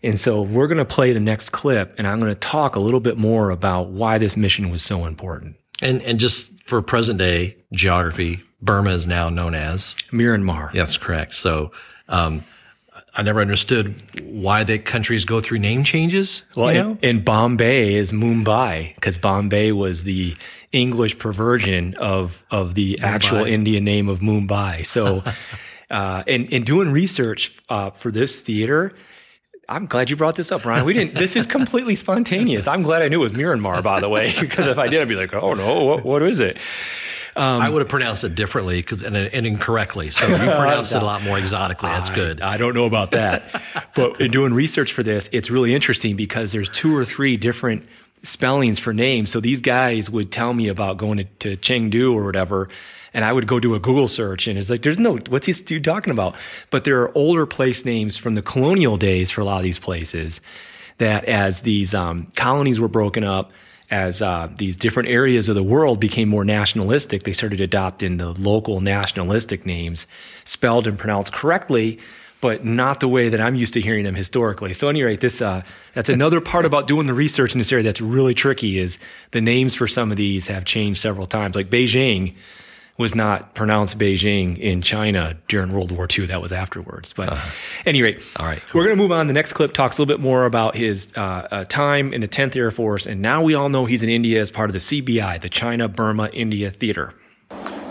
And 0.02 0.18
so 0.18 0.42
we're 0.42 0.66
going 0.66 0.78
to 0.78 0.84
play 0.84 1.12
the 1.12 1.20
next 1.20 1.50
clip, 1.50 1.94
and 1.98 2.06
I'm 2.06 2.20
going 2.20 2.32
to 2.32 2.38
talk 2.38 2.74
a 2.74 2.80
little 2.80 3.00
bit 3.00 3.18
more 3.18 3.50
about 3.50 3.90
why 3.90 4.18
this 4.18 4.36
mission 4.36 4.70
was 4.70 4.82
so 4.82 5.04
important. 5.04 5.56
And 5.82 6.02
and 6.02 6.18
just 6.18 6.50
for 6.66 6.80
present 6.82 7.18
day 7.18 7.56
geography, 7.72 8.40
Burma 8.62 8.90
is 8.90 9.06
now 9.06 9.28
known 9.28 9.54
as 9.54 9.94
Myanmar. 10.10 10.72
That's 10.72 10.96
correct. 10.96 11.36
So 11.36 11.72
um, 12.08 12.44
I 13.16 13.22
never 13.22 13.40
understood 13.40 13.94
why 14.22 14.64
the 14.64 14.78
countries 14.78 15.24
go 15.24 15.40
through 15.40 15.58
name 15.58 15.84
changes. 15.84 16.42
Well, 16.54 16.72
you 16.72 16.82
know? 16.82 16.90
and, 16.90 17.04
and 17.04 17.24
Bombay 17.24 17.94
is 17.94 18.12
Mumbai 18.12 18.94
because 18.94 19.18
Bombay 19.18 19.72
was 19.72 20.04
the 20.04 20.36
English 20.72 21.18
perversion 21.18 21.94
of 21.94 22.44
of 22.50 22.74
the 22.74 23.00
actual 23.00 23.44
Indian 23.44 23.84
name 23.84 24.08
of 24.08 24.20
Mumbai. 24.20 24.86
So, 24.86 25.24
uh, 25.90 26.22
and 26.26 26.46
in 26.50 26.64
doing 26.64 26.92
research 26.92 27.60
uh, 27.68 27.90
for 27.90 28.10
this 28.10 28.40
theater. 28.40 28.94
I'm 29.70 29.86
glad 29.86 30.10
you 30.10 30.16
brought 30.16 30.34
this 30.34 30.50
up, 30.50 30.64
Ryan. 30.64 30.84
We 30.84 30.92
didn't. 30.92 31.14
This 31.14 31.36
is 31.36 31.46
completely 31.46 31.94
spontaneous. 31.94 32.66
I'm 32.66 32.82
glad 32.82 33.02
I 33.02 33.08
knew 33.08 33.20
it 33.20 33.22
was 33.22 33.32
Myanmar, 33.32 33.82
by 33.82 34.00
the 34.00 34.08
way, 34.08 34.34
because 34.40 34.66
if 34.66 34.78
I 34.78 34.88
did, 34.88 35.00
I'd 35.00 35.08
be 35.08 35.14
like, 35.14 35.32
"Oh 35.32 35.54
no, 35.54 35.84
what, 35.84 36.04
what 36.04 36.22
is 36.22 36.40
it?" 36.40 36.58
Um, 37.36 37.62
I 37.62 37.70
would 37.70 37.80
have 37.80 37.88
pronounced 37.88 38.24
it 38.24 38.34
differently 38.34 38.82
because 38.82 39.04
and, 39.04 39.16
and 39.16 39.46
incorrectly. 39.46 40.10
So 40.10 40.26
you 40.26 40.36
pronounced 40.36 40.92
it 40.92 41.02
a 41.02 41.06
lot 41.06 41.22
more 41.22 41.38
exotically. 41.38 41.88
That's 41.88 42.10
I- 42.10 42.14
good. 42.14 42.40
I 42.40 42.56
don't 42.56 42.74
know 42.74 42.86
about 42.86 43.12
that. 43.12 43.62
but 43.94 44.20
in 44.20 44.32
doing 44.32 44.52
research 44.52 44.92
for 44.92 45.04
this, 45.04 45.30
it's 45.32 45.48
really 45.48 45.72
interesting 45.72 46.16
because 46.16 46.50
there's 46.50 46.68
two 46.68 46.94
or 46.94 47.04
three 47.04 47.36
different 47.36 47.86
spellings 48.24 48.80
for 48.80 48.92
names. 48.92 49.30
So 49.30 49.38
these 49.38 49.60
guys 49.60 50.10
would 50.10 50.32
tell 50.32 50.52
me 50.52 50.66
about 50.66 50.96
going 50.96 51.18
to, 51.18 51.24
to 51.24 51.56
Chengdu 51.56 52.12
or 52.12 52.24
whatever. 52.24 52.68
And 53.12 53.24
I 53.24 53.32
would 53.32 53.46
go 53.46 53.58
do 53.58 53.74
a 53.74 53.80
Google 53.80 54.08
search 54.08 54.46
and 54.46 54.58
it's 54.58 54.70
like, 54.70 54.82
there's 54.82 54.98
no, 54.98 55.16
what's 55.28 55.46
this 55.46 55.60
dude 55.60 55.84
talking 55.84 56.12
about? 56.12 56.36
But 56.70 56.84
there 56.84 57.00
are 57.02 57.16
older 57.16 57.44
place 57.46 57.84
names 57.84 58.16
from 58.16 58.34
the 58.34 58.42
colonial 58.42 58.96
days 58.96 59.30
for 59.30 59.40
a 59.40 59.44
lot 59.44 59.58
of 59.58 59.64
these 59.64 59.78
places 59.78 60.40
that 60.98 61.24
as 61.24 61.62
these 61.62 61.94
um, 61.94 62.30
colonies 62.36 62.78
were 62.78 62.88
broken 62.88 63.24
up, 63.24 63.52
as 63.90 64.22
uh, 64.22 64.48
these 64.56 64.76
different 64.76 65.08
areas 65.08 65.48
of 65.48 65.56
the 65.56 65.62
world 65.62 65.98
became 65.98 66.28
more 66.28 66.44
nationalistic, 66.44 67.24
they 67.24 67.32
started 67.32 67.60
adopting 67.60 68.18
the 68.18 68.28
local 68.34 68.80
nationalistic 68.80 69.66
names, 69.66 70.06
spelled 70.44 70.86
and 70.86 70.96
pronounced 70.96 71.32
correctly, 71.32 71.98
but 72.40 72.64
not 72.64 73.00
the 73.00 73.08
way 73.08 73.28
that 73.28 73.40
I'm 73.40 73.56
used 73.56 73.74
to 73.74 73.80
hearing 73.80 74.04
them 74.04 74.14
historically. 74.14 74.72
So, 74.72 74.86
at 74.86 74.90
any 74.90 75.02
rate, 75.02 75.20
this 75.20 75.42
uh, 75.42 75.62
that's 75.94 76.08
another 76.20 76.40
part 76.40 76.64
about 76.64 76.86
doing 76.86 77.06
the 77.06 77.14
research 77.14 77.52
in 77.52 77.58
this 77.58 77.72
area 77.72 77.82
that's 77.82 78.00
really 78.00 78.34
tricky. 78.34 78.78
Is 78.78 78.98
the 79.32 79.40
names 79.40 79.74
for 79.74 79.88
some 79.88 80.10
of 80.10 80.16
these 80.16 80.46
have 80.46 80.64
changed 80.64 81.00
several 81.00 81.26
times. 81.26 81.56
Like 81.56 81.68
Beijing 81.68 82.34
was 83.00 83.14
not 83.14 83.54
pronounced 83.54 83.98
Beijing 83.98 84.58
in 84.58 84.82
China 84.82 85.34
during 85.48 85.72
World 85.72 85.90
War 85.90 86.06
II. 86.06 86.26
That 86.26 86.42
was 86.42 86.52
afterwards. 86.52 87.14
But 87.14 87.32
at 87.32 87.40
any 87.86 88.02
rate, 88.02 88.20
All 88.36 88.44
right, 88.44 88.62
we're 88.74 88.84
going 88.84 88.94
to 88.94 89.02
move 89.02 89.10
on. 89.10 89.26
The 89.26 89.32
next 89.32 89.54
clip 89.54 89.72
talks 89.72 89.96
a 89.96 90.02
little 90.02 90.14
bit 90.14 90.22
more 90.22 90.44
about 90.44 90.76
his 90.76 91.08
uh, 91.16 91.48
uh, 91.50 91.64
time 91.64 92.12
in 92.12 92.20
the 92.20 92.28
10th 92.28 92.54
Air 92.54 92.70
Force. 92.70 93.06
And 93.06 93.22
now 93.22 93.42
we 93.42 93.54
all 93.54 93.70
know 93.70 93.86
he's 93.86 94.02
in 94.02 94.10
India 94.10 94.38
as 94.38 94.50
part 94.50 94.68
of 94.68 94.74
the 94.74 94.78
CBI, 94.78 95.40
the 95.40 95.48
China 95.48 95.88
Burma 95.88 96.28
India 96.34 96.70
Theater. 96.70 97.14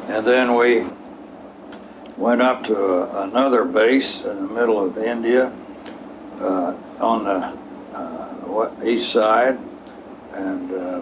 And 0.07 0.25
then 0.25 0.55
we 0.55 0.85
went 2.15 2.43
up 2.43 2.63
to 2.65 2.77
a, 2.77 3.23
another 3.27 3.65
base 3.65 4.23
in 4.23 4.47
the 4.47 4.53
middle 4.53 4.79
of 4.79 4.95
India 4.99 5.51
uh, 6.39 6.75
on 6.99 7.23
the 7.23 7.57
uh, 7.97 8.85
east 8.85 9.11
side. 9.11 9.57
And, 10.33 10.71
uh, 10.71 11.01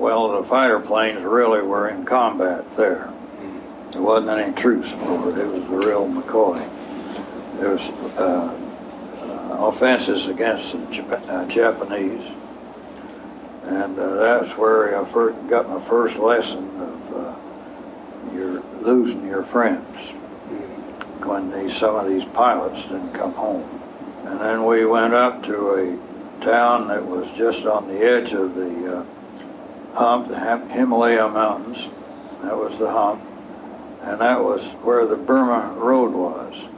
well, 0.00 0.28
the 0.40 0.44
fighter 0.44 0.80
planes 0.80 1.22
really 1.22 1.62
were 1.62 1.88
in 1.88 2.04
combat 2.04 2.64
there. 2.76 3.12
There 3.92 4.02
wasn't 4.02 4.30
any 4.30 4.52
troops 4.54 4.94
aboard. 4.94 5.36
It 5.36 5.46
was 5.46 5.68
the 5.68 5.76
real 5.76 6.08
McCoy. 6.08 6.58
There 7.58 7.70
was 7.70 7.90
uh, 8.18 8.56
uh, 9.20 9.68
offenses 9.68 10.28
against 10.28 10.72
the 10.72 10.78
Jap- 10.86 11.28
uh, 11.28 11.46
Japanese 11.46 12.32
and 13.70 13.98
uh, 13.98 14.14
that's 14.16 14.56
where 14.56 15.00
I 15.00 15.04
first 15.04 15.46
got 15.48 15.68
my 15.68 15.80
first 15.80 16.18
lesson 16.18 16.68
of 16.80 17.14
uh, 17.14 17.38
you're 18.32 18.62
losing 18.80 19.26
your 19.26 19.44
friends 19.44 20.10
when 21.22 21.50
these 21.52 21.76
some 21.76 21.94
of 21.94 22.08
these 22.08 22.24
pilots 22.24 22.86
didn't 22.86 23.12
come 23.12 23.32
home. 23.32 23.80
And 24.24 24.40
then 24.40 24.64
we 24.64 24.86
went 24.86 25.14
up 25.14 25.42
to 25.44 25.74
a 25.74 26.40
town 26.40 26.88
that 26.88 27.04
was 27.04 27.30
just 27.32 27.66
on 27.66 27.86
the 27.86 28.00
edge 28.00 28.32
of 28.32 28.54
the 28.54 28.98
uh, 28.98 29.06
hump, 29.94 30.28
the 30.28 30.38
Himalaya 30.38 31.28
Mountains. 31.28 31.90
That 32.42 32.56
was 32.56 32.78
the 32.78 32.90
hump, 32.90 33.22
and 34.02 34.20
that 34.20 34.42
was 34.42 34.72
where 34.74 35.06
the 35.06 35.16
Burma 35.16 35.74
Road 35.76 36.12
was. 36.12 36.68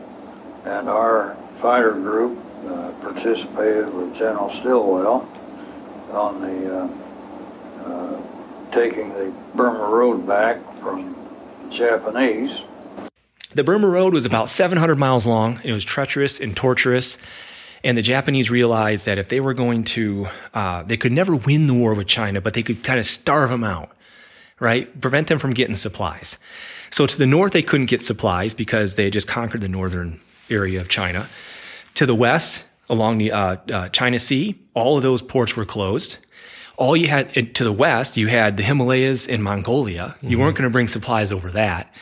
And 0.64 0.88
our 0.88 1.36
fighter 1.54 1.92
group 1.92 2.38
uh, 2.66 2.92
participated 3.00 3.92
with 3.92 4.14
General 4.14 4.48
Stilwell 4.48 5.28
on 6.10 6.40
the 6.40 6.78
uh, 6.78 6.88
uh, 7.84 8.22
taking 8.70 9.12
the 9.14 9.32
Burma 9.54 9.88
Road 9.88 10.26
back 10.26 10.58
from 10.78 11.16
the 11.62 11.68
Japanese. 11.68 12.64
The 13.54 13.62
Burma 13.62 13.88
Road 13.88 14.14
was 14.14 14.24
about 14.24 14.48
700 14.48 14.98
miles 14.98 15.26
long. 15.26 15.60
It 15.62 15.72
was 15.72 15.84
treacherous 15.84 16.40
and 16.40 16.56
torturous. 16.56 17.18
And 17.84 17.98
the 17.98 18.02
Japanese 18.02 18.50
realized 18.50 19.06
that 19.06 19.18
if 19.18 19.28
they 19.28 19.40
were 19.40 19.54
going 19.54 19.84
to, 19.84 20.28
uh, 20.54 20.84
they 20.84 20.96
could 20.96 21.12
never 21.12 21.34
win 21.34 21.66
the 21.66 21.74
war 21.74 21.94
with 21.94 22.06
China, 22.06 22.40
but 22.40 22.54
they 22.54 22.62
could 22.62 22.84
kind 22.84 23.00
of 23.00 23.06
starve 23.06 23.50
them 23.50 23.64
out, 23.64 23.90
right? 24.60 25.00
Prevent 25.00 25.28
them 25.28 25.38
from 25.38 25.50
getting 25.50 25.74
supplies. 25.74 26.38
So 26.90 27.06
to 27.06 27.18
the 27.18 27.26
north, 27.26 27.52
they 27.52 27.62
couldn't 27.62 27.86
get 27.86 28.02
supplies 28.02 28.54
because 28.54 28.94
they 28.94 29.04
had 29.04 29.12
just 29.12 29.26
conquered 29.26 29.62
the 29.62 29.68
northern 29.68 30.20
area 30.48 30.80
of 30.80 30.88
China. 30.88 31.28
To 31.94 32.06
the 32.06 32.14
west, 32.14 32.64
along 32.88 33.18
the 33.18 33.32
uh, 33.32 33.56
uh, 33.72 33.88
China 33.88 34.18
Sea, 34.18 34.54
all 34.74 34.96
of 34.96 35.02
those 35.02 35.22
ports 35.22 35.56
were 35.56 35.64
closed. 35.64 36.18
All 36.76 36.96
you 36.96 37.08
had 37.08 37.54
to 37.54 37.64
the 37.64 37.72
west, 37.72 38.16
you 38.16 38.28
had 38.28 38.56
the 38.56 38.62
Himalayas 38.62 39.28
and 39.28 39.42
Mongolia. 39.42 40.16
You 40.20 40.38
weren't 40.38 40.56
going 40.56 40.68
to 40.68 40.72
bring 40.72 40.88
supplies 40.88 41.30
over 41.30 41.50
that. 41.50 41.92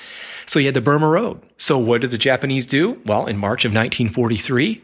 So 0.46 0.58
you 0.58 0.66
had 0.66 0.74
the 0.74 0.80
Burma 0.80 1.08
Road. 1.08 1.40
So 1.58 1.78
what 1.78 2.00
did 2.00 2.10
the 2.10 2.18
Japanese 2.18 2.66
do? 2.66 3.00
Well, 3.06 3.26
in 3.26 3.36
March 3.36 3.64
of 3.64 3.70
1943, 3.70 4.82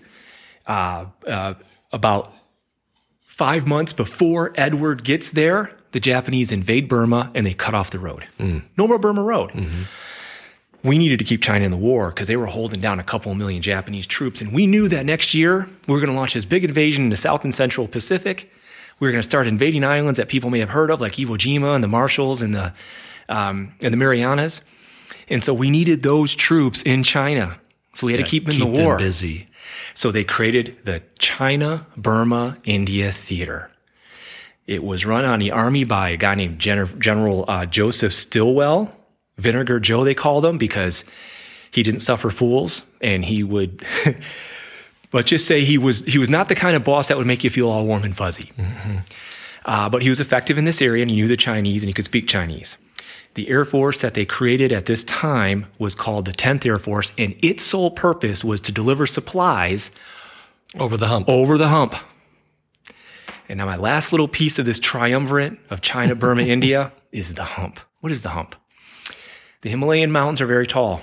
uh, 0.67 1.07
uh, 1.27 1.55
about 1.93 2.33
five 3.23 3.67
months 3.67 3.93
before 3.93 4.53
Edward 4.57 5.05
gets 5.05 5.31
there, 5.31 5.71
the 5.93 6.01
Japanese 6.01 6.53
invade 6.53 6.89
Burma 6.89 7.31
and 7.35 7.47
they 7.47 7.55
cut 7.55 7.75
off 7.75 7.91
the 7.91 7.99
road. 7.99 8.25
No 8.39 8.87
more 8.89 8.99
Burma 8.99 9.23
Road. 9.23 9.53
We 10.83 10.99
needed 10.99 11.19
to 11.19 11.25
keep 11.25 11.43
China 11.43 11.65
in 11.65 11.71
the 11.73 11.77
war 11.77 12.11
because 12.11 12.29
they 12.29 12.37
were 12.37 12.47
holding 12.47 12.81
down 12.81 13.01
a 13.01 13.03
couple 13.03 13.35
million 13.35 13.61
Japanese 13.61 14.07
troops. 14.07 14.41
And 14.41 14.53
we 14.53 14.67
knew 14.69 14.89
that 14.89 15.05
next 15.05 15.35
year 15.35 15.69
we 15.89 15.95
were 15.95 16.01
going 16.01 16.11
to 16.11 16.17
launch 16.17 16.35
this 16.35 16.45
big 16.45 16.65
invasion 16.65 17.05
in 17.05 17.11
the 17.11 17.17
South 17.17 17.43
and 17.45 17.53
Central 17.55 17.89
Pacific. 17.89 18.51
We 19.01 19.09
were 19.09 19.13
going 19.13 19.23
to 19.23 19.29
start 19.29 19.47
invading 19.47 19.85
islands 19.85 20.17
that 20.19 20.29
people 20.29 20.49
may 20.49 20.61
have 20.61 20.71
heard 20.71 20.91
of, 20.91 21.01
like 21.01 21.15
Iwo 21.15 21.37
Jima 21.37 21.75
and 21.75 21.83
the 21.83 21.89
Marshalls 21.89 22.41
and 22.41 22.55
the, 22.55 22.73
um, 23.29 23.75
and 23.83 23.93
the 23.93 23.97
Marianas. 23.99 24.61
And 25.29 25.43
so 25.43 25.53
we 25.53 25.71
needed 25.71 26.03
those 26.03 26.35
troops 26.35 26.83
in 26.83 27.03
China. 27.03 27.59
So 27.95 28.07
we 28.07 28.13
had 28.13 28.25
to 28.25 28.31
keep 28.31 28.47
them 28.47 28.55
in 28.55 28.61
the 28.61 28.67
war. 28.85 28.97
busy. 28.97 29.47
So 29.95 30.11
they 30.11 30.25
created 30.25 30.77
the 30.85 31.03
China 31.19 31.87
Burma 31.97 32.59
India 32.65 33.13
Theater. 33.13 33.71
It 34.67 34.83
was 34.83 35.07
run 35.07 35.25
on 35.25 35.39
the 35.39 35.53
army 35.53 35.85
by 35.85 36.11
a 36.11 36.17
guy 36.17 36.35
named 36.35 36.59
Gen- 36.59 37.01
General 37.01 37.45
uh, 37.47 37.67
Joseph 37.67 38.13
Stilwell, 38.13 38.93
Vinegar 39.39 39.79
Joe, 39.79 40.03
they 40.05 40.15
called 40.15 40.45
him, 40.45 40.59
because 40.59 41.05
he 41.71 41.83
didn't 41.83 42.01
suffer 42.01 42.31
fools 42.31 42.83
and 43.01 43.25
he 43.25 43.43
would. 43.43 43.85
let's 45.13 45.31
just 45.31 45.47
say 45.47 45.65
he 45.65 45.79
was 45.79 46.05
he 46.05 46.19
was 46.19 46.29
not 46.29 46.49
the 46.49 46.55
kind 46.55 46.77
of 46.77 46.85
boss 46.85 47.09
that 47.09 47.17
would 47.17 47.27
make 47.27 47.45
you 47.45 47.51
feel 47.51 47.69
all 47.69 47.87
warm 47.87 48.05
and 48.05 48.17
fuzzy. 48.17 48.53
Uh, 49.65 49.89
but 49.89 50.03
he 50.03 50.09
was 50.09 50.21
effective 50.21 50.59
in 50.59 50.65
this 50.65 50.81
area 50.81 51.03
and 51.03 51.11
he 51.11 51.17
knew 51.17 51.29
the 51.29 51.37
Chinese 51.37 51.83
and 51.83 51.89
he 51.89 51.93
could 51.93 52.05
speak 52.05 52.29
Chinese. 52.29 52.77
The 53.37 53.51
Air 53.51 53.67
Force 53.67 53.99
that 53.99 54.15
they 54.15 54.25
created 54.25 54.73
at 54.73 54.87
this 54.87 55.05
time 55.05 55.67
was 55.79 55.95
called 55.95 56.25
the 56.25 56.33
10th 56.33 56.65
Air 56.65 56.79
Force, 56.79 57.13
and 57.19 57.37
its 57.43 57.63
sole 57.63 57.91
purpose 57.91 58.43
was 58.43 58.63
to 58.63 58.73
deliver 58.73 59.07
supplies 59.07 59.91
Over 60.81 60.97
the 60.97 61.07
hump. 61.07 61.29
over 61.29 61.59
the 61.59 61.69
hump. 61.69 61.95
And 63.47 63.59
now, 63.59 63.67
my 63.67 63.77
last 63.77 64.11
little 64.11 64.27
piece 64.27 64.59
of 64.59 64.65
this 64.65 64.79
triumvirate 64.79 65.59
of 65.69 65.83
China, 65.83 66.15
Burma, 66.23 66.45
India 66.45 66.93
is 67.13 67.35
the 67.35 67.45
hump. 67.45 67.79
What 68.01 68.11
is 68.11 68.23
the 68.23 68.31
hump? 68.31 68.57
The 69.61 69.69
Himalayan 69.69 70.11
mountains 70.11 70.41
are 70.41 70.47
very 70.47 70.67
tall, 70.67 71.03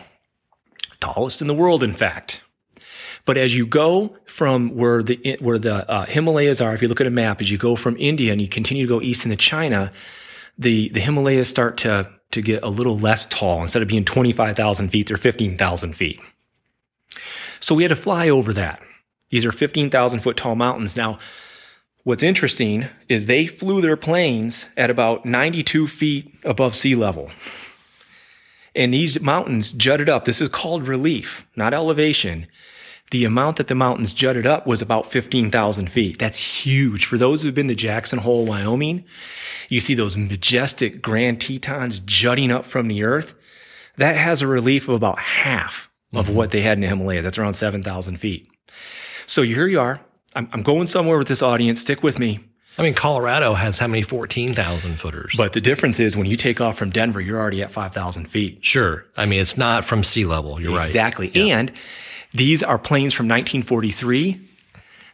tallest 0.99 1.39
in 1.39 1.47
the 1.47 1.53
world, 1.53 1.83
in 1.83 1.93
fact. 1.93 2.41
But 3.25 3.37
as 3.37 3.55
you 3.55 3.67
go 3.67 4.17
from 4.25 4.75
where 4.75 5.03
the 5.03 5.37
where 5.39 5.59
the 5.59 5.87
uh, 5.87 6.07
Himalayas 6.07 6.61
are, 6.61 6.73
if 6.73 6.81
you 6.81 6.87
look 6.87 6.99
at 6.99 7.05
a 7.05 7.11
map, 7.11 7.41
as 7.41 7.51
you 7.51 7.59
go 7.59 7.75
from 7.75 7.95
India 7.99 8.31
and 8.31 8.41
you 8.41 8.47
continue 8.47 8.87
to 8.87 8.89
go 8.89 9.01
east 9.03 9.23
into 9.23 9.37
China, 9.37 9.93
the 10.57 10.89
the 10.89 10.99
Himalayas 10.99 11.47
start 11.47 11.77
to 11.77 12.09
to 12.33 12.41
get 12.41 12.63
a 12.63 12.69
little 12.69 12.97
less 12.97 13.25
tall. 13.25 13.61
Instead 13.61 13.81
of 13.81 13.87
being 13.87 14.05
twenty 14.05 14.31
five 14.31 14.55
thousand 14.55 14.89
feet, 14.89 15.07
they're 15.07 15.17
fifteen 15.17 15.57
thousand 15.57 15.95
feet. 15.95 16.19
So 17.59 17.73
we 17.73 17.83
had 17.83 17.89
to 17.89 17.95
fly 17.95 18.29
over 18.29 18.53
that. 18.53 18.81
These 19.29 19.45
are 19.45 19.51
fifteen 19.51 19.89
thousand 19.89 20.19
foot 20.19 20.37
tall 20.37 20.55
mountains. 20.55 20.95
Now, 20.95 21.17
what's 22.03 22.23
interesting 22.23 22.87
is 23.07 23.25
they 23.25 23.47
flew 23.47 23.81
their 23.81 23.97
planes 23.97 24.67
at 24.75 24.89
about 24.89 25.25
ninety 25.25 25.63
two 25.63 25.87
feet 25.87 26.33
above 26.43 26.75
sea 26.75 26.95
level. 26.95 27.31
And 28.75 28.93
these 28.93 29.21
mountains 29.21 29.71
jutted 29.71 30.09
up. 30.09 30.25
This 30.25 30.41
is 30.41 30.49
called 30.49 30.87
relief, 30.87 31.45
not 31.55 31.73
elevation 31.73 32.47
the 33.13 33.25
amount 33.25 33.57
that 33.57 33.67
the 33.67 33.75
mountains 33.75 34.11
jutted 34.11 34.47
up 34.47 34.65
was 34.65 34.81
about 34.81 35.05
15,000 35.05 35.87
feet. 35.87 36.17
That's 36.17 36.35
huge. 36.35 37.05
For 37.05 37.15
those 37.15 37.43
who've 37.43 37.53
been 37.53 37.67
to 37.67 37.75
Jackson 37.75 38.17
Hole, 38.17 38.43
Wyoming, 38.43 39.05
you 39.69 39.81
see 39.81 39.93
those 39.93 40.17
majestic 40.17 40.99
Grand 40.99 41.39
Tetons 41.39 41.99
jutting 41.99 42.51
up 42.51 42.65
from 42.65 42.87
the 42.87 43.03
earth. 43.03 43.35
That 43.97 44.17
has 44.17 44.41
a 44.41 44.47
relief 44.47 44.89
of 44.89 44.95
about 44.95 45.19
half 45.19 45.91
of 46.11 46.25
mm-hmm. 46.25 46.35
what 46.35 46.49
they 46.49 46.63
had 46.63 46.79
in 46.79 46.81
the 46.81 46.87
Himalayas. 46.87 47.23
That's 47.23 47.37
around 47.37 47.53
7,000 47.53 48.17
feet. 48.17 48.49
So 49.27 49.43
here 49.43 49.67
you 49.67 49.79
are. 49.79 50.01
I'm, 50.35 50.49
I'm 50.51 50.63
going 50.63 50.87
somewhere 50.87 51.19
with 51.19 51.27
this 51.27 51.43
audience. 51.43 51.79
Stick 51.79 52.01
with 52.01 52.17
me. 52.17 52.39
I 52.79 52.81
mean, 52.81 52.95
Colorado 52.95 53.53
has 53.53 53.77
how 53.77 53.85
many 53.85 54.01
14,000 54.01 54.99
footers? 54.99 55.35
But 55.37 55.53
the 55.53 55.61
difference 55.61 55.99
is 55.99 56.17
when 56.17 56.25
you 56.25 56.35
take 56.35 56.59
off 56.59 56.79
from 56.79 56.89
Denver, 56.89 57.21
you're 57.21 57.39
already 57.39 57.61
at 57.61 57.71
5,000 57.71 58.25
feet. 58.25 58.65
sure. 58.65 59.05
I 59.15 59.27
mean, 59.27 59.39
it's 59.39 59.55
not 59.55 59.85
from 59.85 60.03
sea 60.03 60.25
level. 60.25 60.59
You're 60.59 60.75
right. 60.75 60.87
Exactly. 60.87 61.31
And 61.35 61.71
these 62.33 62.63
are 62.63 62.77
planes 62.77 63.13
from 63.13 63.27
1943. 63.27 64.39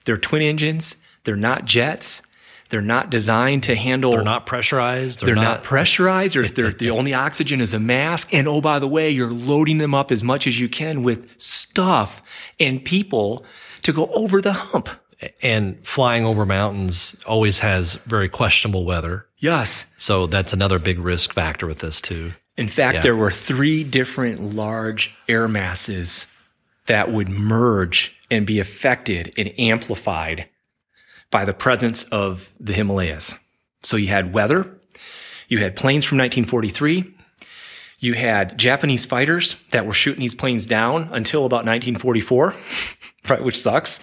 They're 0.06 0.18
twin 0.18 0.42
engines. 0.42 0.96
They're 1.24 1.36
not 1.36 1.66
jets. 1.66 2.22
They're 2.70 2.82
not 2.82 3.10
designed 3.10 3.64
to 3.64 3.76
handle. 3.76 4.12
They're 4.12 4.24
not 4.24 4.46
pressurized. 4.46 5.26
They're 5.26 5.36
not, 5.36 5.64
pressurized. 5.64 6.36
There's, 6.36 6.52
they're, 6.52 6.72
the 6.72 6.92
only 6.92 7.14
oxygen 7.16 7.62
is 7.62 7.74
a 7.74 7.80
mask. 7.80 8.32
And 8.34 8.48
oh, 8.48 8.62
by 8.62 8.78
the 8.80 8.88
way, 8.88 9.10
you're 9.10 9.32
loading 9.32 9.78
them 9.78 9.96
up 9.96 10.12
as 10.12 10.22
much 10.22 10.46
as 10.46 10.60
you 10.60 10.70
can 10.70 11.02
with 11.02 11.30
stuff 11.42 12.22
and 12.60 12.84
people 12.84 13.44
to 13.82 13.92
go 13.92 14.06
over 14.14 14.40
the 14.40 14.54
hump. 14.54 14.90
and 15.42 15.86
flying 15.86 16.26
over 16.26 16.46
mountains 16.46 17.16
always 17.26 17.60
has 17.60 17.96
very 18.06 18.30
questionable 18.30 18.86
weather. 18.86 19.26
Yes. 19.40 19.92
So 19.98 20.28
that's 20.28 20.54
another 20.54 20.80
big 20.80 21.00
risk 21.00 21.34
factor 21.34 21.66
with 21.68 21.80
this 21.80 22.00
too. 22.00 22.34
In 22.56 22.68
fact, 22.68 22.96
Yeah. 22.96 23.02
there 23.02 23.16
were 23.16 23.32
three 23.32 23.84
different 23.84 24.56
large 24.56 25.14
air 25.28 25.48
masses 25.48 26.28
that 26.90 27.12
would 27.12 27.30
merge 27.30 28.16
and 28.32 28.48
be 28.48 28.60
affected 28.60 29.32
and 29.38 29.54
amplified 29.60 30.50
by 31.30 31.46
the 31.46 31.54
presence 31.54 32.04
of 32.06 32.52
the 32.60 32.74
Himalayas. 32.74 33.36
So 33.84 33.96
you 33.96 34.08
had 34.08 34.34
weather, 34.34 34.80
you 35.48 35.60
had 35.60 35.76
planes 35.76 36.04
from 36.04 36.18
1943, 36.18 37.16
you 38.00 38.14
had 38.16 38.58
Japanese 38.58 39.06
fighters 39.06 39.56
that 39.70 39.86
were 39.86 39.94
shooting 39.94 40.22
these 40.22 40.34
planes 40.34 40.66
down 40.66 41.10
until 41.12 41.46
about 41.46 41.66
1944, 41.66 42.56
right, 43.30 43.44
which 43.44 43.62
sucks. 43.62 44.00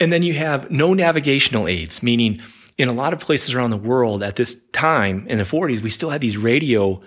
And 0.00 0.10
then 0.10 0.22
you 0.22 0.32
have 0.34 0.70
no 0.70 0.94
navigational 0.94 1.68
aids, 1.68 2.02
meaning 2.02 2.38
in 2.78 2.88
a 2.88 2.94
lot 2.94 3.12
of 3.12 3.20
places 3.20 3.54
around 3.54 3.70
the 3.70 3.76
world 3.76 4.22
at 4.22 4.36
this 4.36 4.56
time 4.72 5.26
in 5.28 5.36
the 5.36 5.44
40s, 5.44 5.82
we 5.82 5.90
still 5.90 6.10
had 6.10 6.22
these 6.22 6.38
radio 6.38 7.02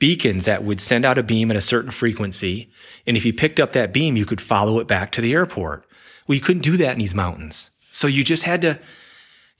beacons 0.00 0.46
that 0.46 0.64
would 0.64 0.80
send 0.80 1.04
out 1.04 1.18
a 1.18 1.22
beam 1.22 1.50
at 1.52 1.56
a 1.56 1.60
certain 1.60 1.92
frequency. 1.92 2.68
And 3.06 3.16
if 3.16 3.24
you 3.24 3.32
picked 3.32 3.60
up 3.60 3.72
that 3.72 3.92
beam, 3.92 4.16
you 4.16 4.26
could 4.26 4.40
follow 4.40 4.80
it 4.80 4.88
back 4.88 5.12
to 5.12 5.20
the 5.20 5.32
airport. 5.32 5.86
Well, 6.26 6.34
you 6.34 6.40
couldn't 6.40 6.62
do 6.62 6.76
that 6.78 6.92
in 6.94 6.98
these 6.98 7.14
mountains. 7.14 7.70
So 7.92 8.08
you 8.08 8.24
just 8.24 8.42
had 8.42 8.60
to 8.62 8.80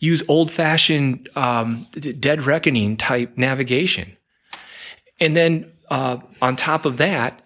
use 0.00 0.22
old 0.26 0.50
fashioned 0.50 1.28
um, 1.36 1.86
dead 1.92 2.42
reckoning 2.46 2.96
type 2.96 3.36
navigation. 3.36 4.16
And 5.20 5.36
then 5.36 5.70
uh, 5.90 6.18
on 6.42 6.56
top 6.56 6.84
of 6.84 6.96
that, 6.96 7.42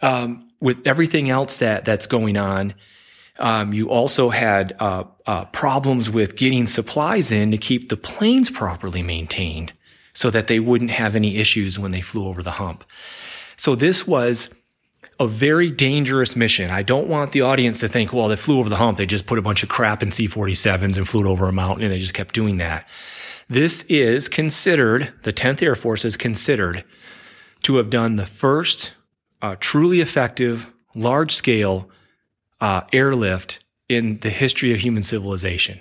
um, 0.00 0.48
with 0.60 0.78
everything 0.86 1.28
else 1.28 1.58
that 1.58 1.84
that's 1.84 2.06
going 2.06 2.36
on, 2.36 2.74
um, 3.38 3.72
you 3.72 3.90
also 3.90 4.30
had 4.30 4.74
uh, 4.78 5.04
uh, 5.26 5.44
problems 5.46 6.08
with 6.08 6.36
getting 6.36 6.66
supplies 6.66 7.30
in 7.30 7.50
to 7.50 7.58
keep 7.58 7.88
the 7.88 7.96
planes 7.96 8.48
properly 8.48 9.02
maintained, 9.02 9.72
so 10.16 10.30
that 10.30 10.46
they 10.46 10.58
wouldn't 10.58 10.90
have 10.90 11.14
any 11.14 11.36
issues 11.36 11.78
when 11.78 11.90
they 11.90 12.00
flew 12.00 12.26
over 12.26 12.42
the 12.42 12.52
hump. 12.52 12.82
So 13.58 13.74
this 13.74 14.06
was 14.06 14.48
a 15.20 15.26
very 15.26 15.70
dangerous 15.70 16.34
mission. 16.34 16.70
I 16.70 16.82
don't 16.82 17.06
want 17.06 17.32
the 17.32 17.42
audience 17.42 17.80
to 17.80 17.88
think, 17.88 18.14
well, 18.14 18.28
they 18.28 18.36
flew 18.36 18.58
over 18.58 18.70
the 18.70 18.76
hump. 18.76 18.96
They 18.96 19.04
just 19.04 19.26
put 19.26 19.38
a 19.38 19.42
bunch 19.42 19.62
of 19.62 19.68
crap 19.68 20.02
in 20.02 20.10
C 20.10 20.26
47s 20.26 20.96
and 20.96 21.06
flew 21.06 21.20
it 21.20 21.26
over 21.26 21.46
a 21.48 21.52
mountain 21.52 21.84
and 21.84 21.92
they 21.92 21.98
just 21.98 22.14
kept 22.14 22.34
doing 22.34 22.56
that. 22.56 22.88
This 23.50 23.82
is 23.90 24.26
considered, 24.30 25.12
the 25.22 25.34
10th 25.34 25.60
Air 25.60 25.74
Force 25.74 26.02
is 26.02 26.16
considered 26.16 26.82
to 27.64 27.76
have 27.76 27.90
done 27.90 28.16
the 28.16 28.26
first 28.26 28.94
uh, 29.42 29.56
truly 29.60 30.00
effective, 30.00 30.66
large 30.94 31.34
scale 31.34 31.90
uh, 32.62 32.80
airlift 32.90 33.62
in 33.86 34.18
the 34.20 34.30
history 34.30 34.72
of 34.72 34.80
human 34.80 35.02
civilization. 35.02 35.78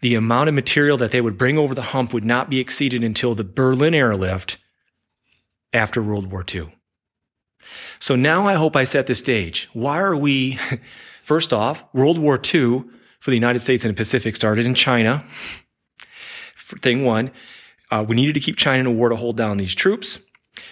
The 0.00 0.14
amount 0.14 0.48
of 0.48 0.54
material 0.54 0.96
that 0.98 1.10
they 1.10 1.20
would 1.20 1.36
bring 1.36 1.58
over 1.58 1.74
the 1.74 1.82
hump 1.82 2.12
would 2.12 2.24
not 2.24 2.48
be 2.48 2.58
exceeded 2.58 3.04
until 3.04 3.34
the 3.34 3.44
Berlin 3.44 3.94
airlift 3.94 4.58
after 5.72 6.02
World 6.02 6.30
War 6.30 6.44
II. 6.52 6.72
So 7.98 8.16
now 8.16 8.46
I 8.46 8.54
hope 8.54 8.74
I 8.74 8.84
set 8.84 9.06
the 9.06 9.14
stage. 9.14 9.68
Why 9.72 9.98
are 9.98 10.16
we, 10.16 10.58
first 11.22 11.52
off, 11.52 11.84
World 11.92 12.18
War 12.18 12.40
II 12.42 12.84
for 13.20 13.30
the 13.30 13.36
United 13.36 13.60
States 13.60 13.84
and 13.84 13.94
the 13.94 13.96
Pacific 13.96 14.34
started 14.34 14.66
in 14.66 14.74
China. 14.74 15.22
Thing 16.56 17.04
one, 17.04 17.30
uh, 17.90 18.04
we 18.06 18.16
needed 18.16 18.34
to 18.34 18.40
keep 18.40 18.56
China 18.56 18.80
in 18.80 18.86
a 18.86 18.90
war 18.90 19.10
to 19.10 19.16
hold 19.16 19.36
down 19.36 19.58
these 19.58 19.74
troops. 19.74 20.18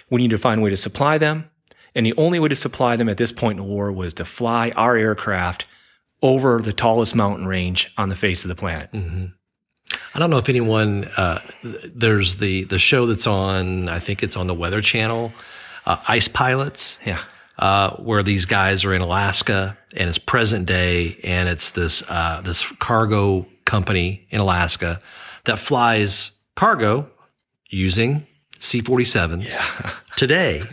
We 0.09 0.21
needed 0.21 0.35
to 0.35 0.41
find 0.41 0.59
a 0.59 0.63
way 0.63 0.69
to 0.69 0.77
supply 0.77 1.17
them. 1.17 1.49
And 1.95 2.05
the 2.05 2.15
only 2.17 2.39
way 2.39 2.49
to 2.49 2.55
supply 2.55 2.95
them 2.95 3.09
at 3.09 3.17
this 3.17 3.31
point 3.31 3.59
in 3.59 3.65
the 3.65 3.71
war 3.71 3.91
was 3.91 4.13
to 4.15 4.25
fly 4.25 4.71
our 4.71 4.95
aircraft 4.95 5.65
over 6.21 6.59
the 6.59 6.73
tallest 6.73 7.15
mountain 7.15 7.45
range 7.47 7.91
on 7.97 8.09
the 8.09 8.15
face 8.15 8.43
of 8.43 8.49
the 8.49 8.55
planet. 8.55 8.89
I 8.93 10.19
don't 10.19 10.29
know 10.29 10.37
if 10.37 10.49
anyone. 10.49 11.05
Uh, 11.05 11.41
there's 11.63 12.35
the 12.37 12.63
the 12.65 12.79
show 12.79 13.05
that's 13.05 13.27
on. 13.27 13.89
I 13.89 13.99
think 13.99 14.21
it's 14.23 14.35
on 14.35 14.47
the 14.47 14.53
Weather 14.53 14.81
Channel. 14.81 15.31
Uh, 15.85 15.97
Ice 16.07 16.27
Pilots. 16.27 16.99
Yeah. 17.05 17.21
uh, 17.57 17.91
where 17.97 18.21
these 18.23 18.45
guys 18.45 18.85
are 18.85 18.93
in 18.93 19.01
Alaska 19.01 19.77
and 19.97 20.07
it's 20.07 20.17
present 20.17 20.65
day 20.65 21.17
and 21.23 21.49
it's 21.49 21.71
this 21.71 22.03
uh, 22.09 22.41
this 22.43 22.63
cargo 22.79 23.45
company 23.65 24.27
in 24.29 24.39
Alaska 24.39 25.01
that 25.45 25.57
flies 25.59 26.31
cargo 26.55 27.09
using 27.69 28.25
C-47s 28.59 29.55
today. 30.15 30.63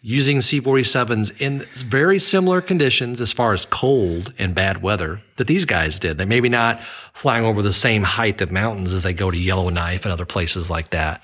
Using 0.00 0.42
C-47s 0.42 1.40
in 1.40 1.60
very 1.76 2.18
similar 2.20 2.60
conditions 2.60 3.20
as 3.20 3.32
far 3.32 3.52
as 3.52 3.66
cold 3.66 4.32
and 4.38 4.54
bad 4.54 4.80
weather 4.82 5.20
that 5.36 5.46
these 5.48 5.64
guys 5.64 5.98
did. 5.98 6.18
They 6.18 6.24
maybe 6.24 6.48
not 6.48 6.80
flying 7.14 7.44
over 7.44 7.62
the 7.62 7.72
same 7.72 8.04
height 8.04 8.40
of 8.40 8.52
mountains 8.52 8.92
as 8.92 9.02
they 9.02 9.12
go 9.12 9.30
to 9.30 9.36
Yellowknife 9.36 10.04
and 10.04 10.12
other 10.12 10.24
places 10.26 10.70
like 10.70 10.90
that 10.90 11.22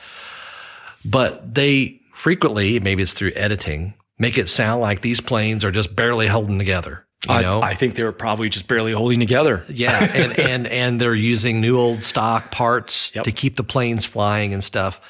but 1.04 1.54
they 1.54 2.00
frequently, 2.14 2.80
maybe 2.80 3.02
it's 3.02 3.12
through 3.12 3.32
editing, 3.36 3.94
make 4.18 4.38
it 4.38 4.48
sound 4.48 4.80
like 4.80 5.02
these 5.02 5.20
planes 5.20 5.64
are 5.64 5.70
just 5.70 5.94
barely 5.94 6.26
holding 6.26 6.58
together. 6.58 7.04
You 7.28 7.34
I, 7.34 7.42
know, 7.42 7.62
I 7.62 7.74
think 7.74 7.94
they 7.94 8.02
were 8.02 8.12
probably 8.12 8.48
just 8.48 8.66
barely 8.66 8.92
holding 8.92 9.20
together. 9.20 9.64
yeah, 9.68 9.98
and 10.02 10.38
and 10.38 10.66
and 10.66 11.00
they're 11.00 11.14
using 11.14 11.60
new 11.60 11.78
old 11.78 12.02
stock 12.02 12.50
parts 12.50 13.10
Yep. 13.14 13.24
to 13.24 13.32
keep 13.32 13.56
the 13.56 13.64
planes 13.64 14.04
flying 14.04 14.52
and 14.52 14.62
stuff. 14.62 15.00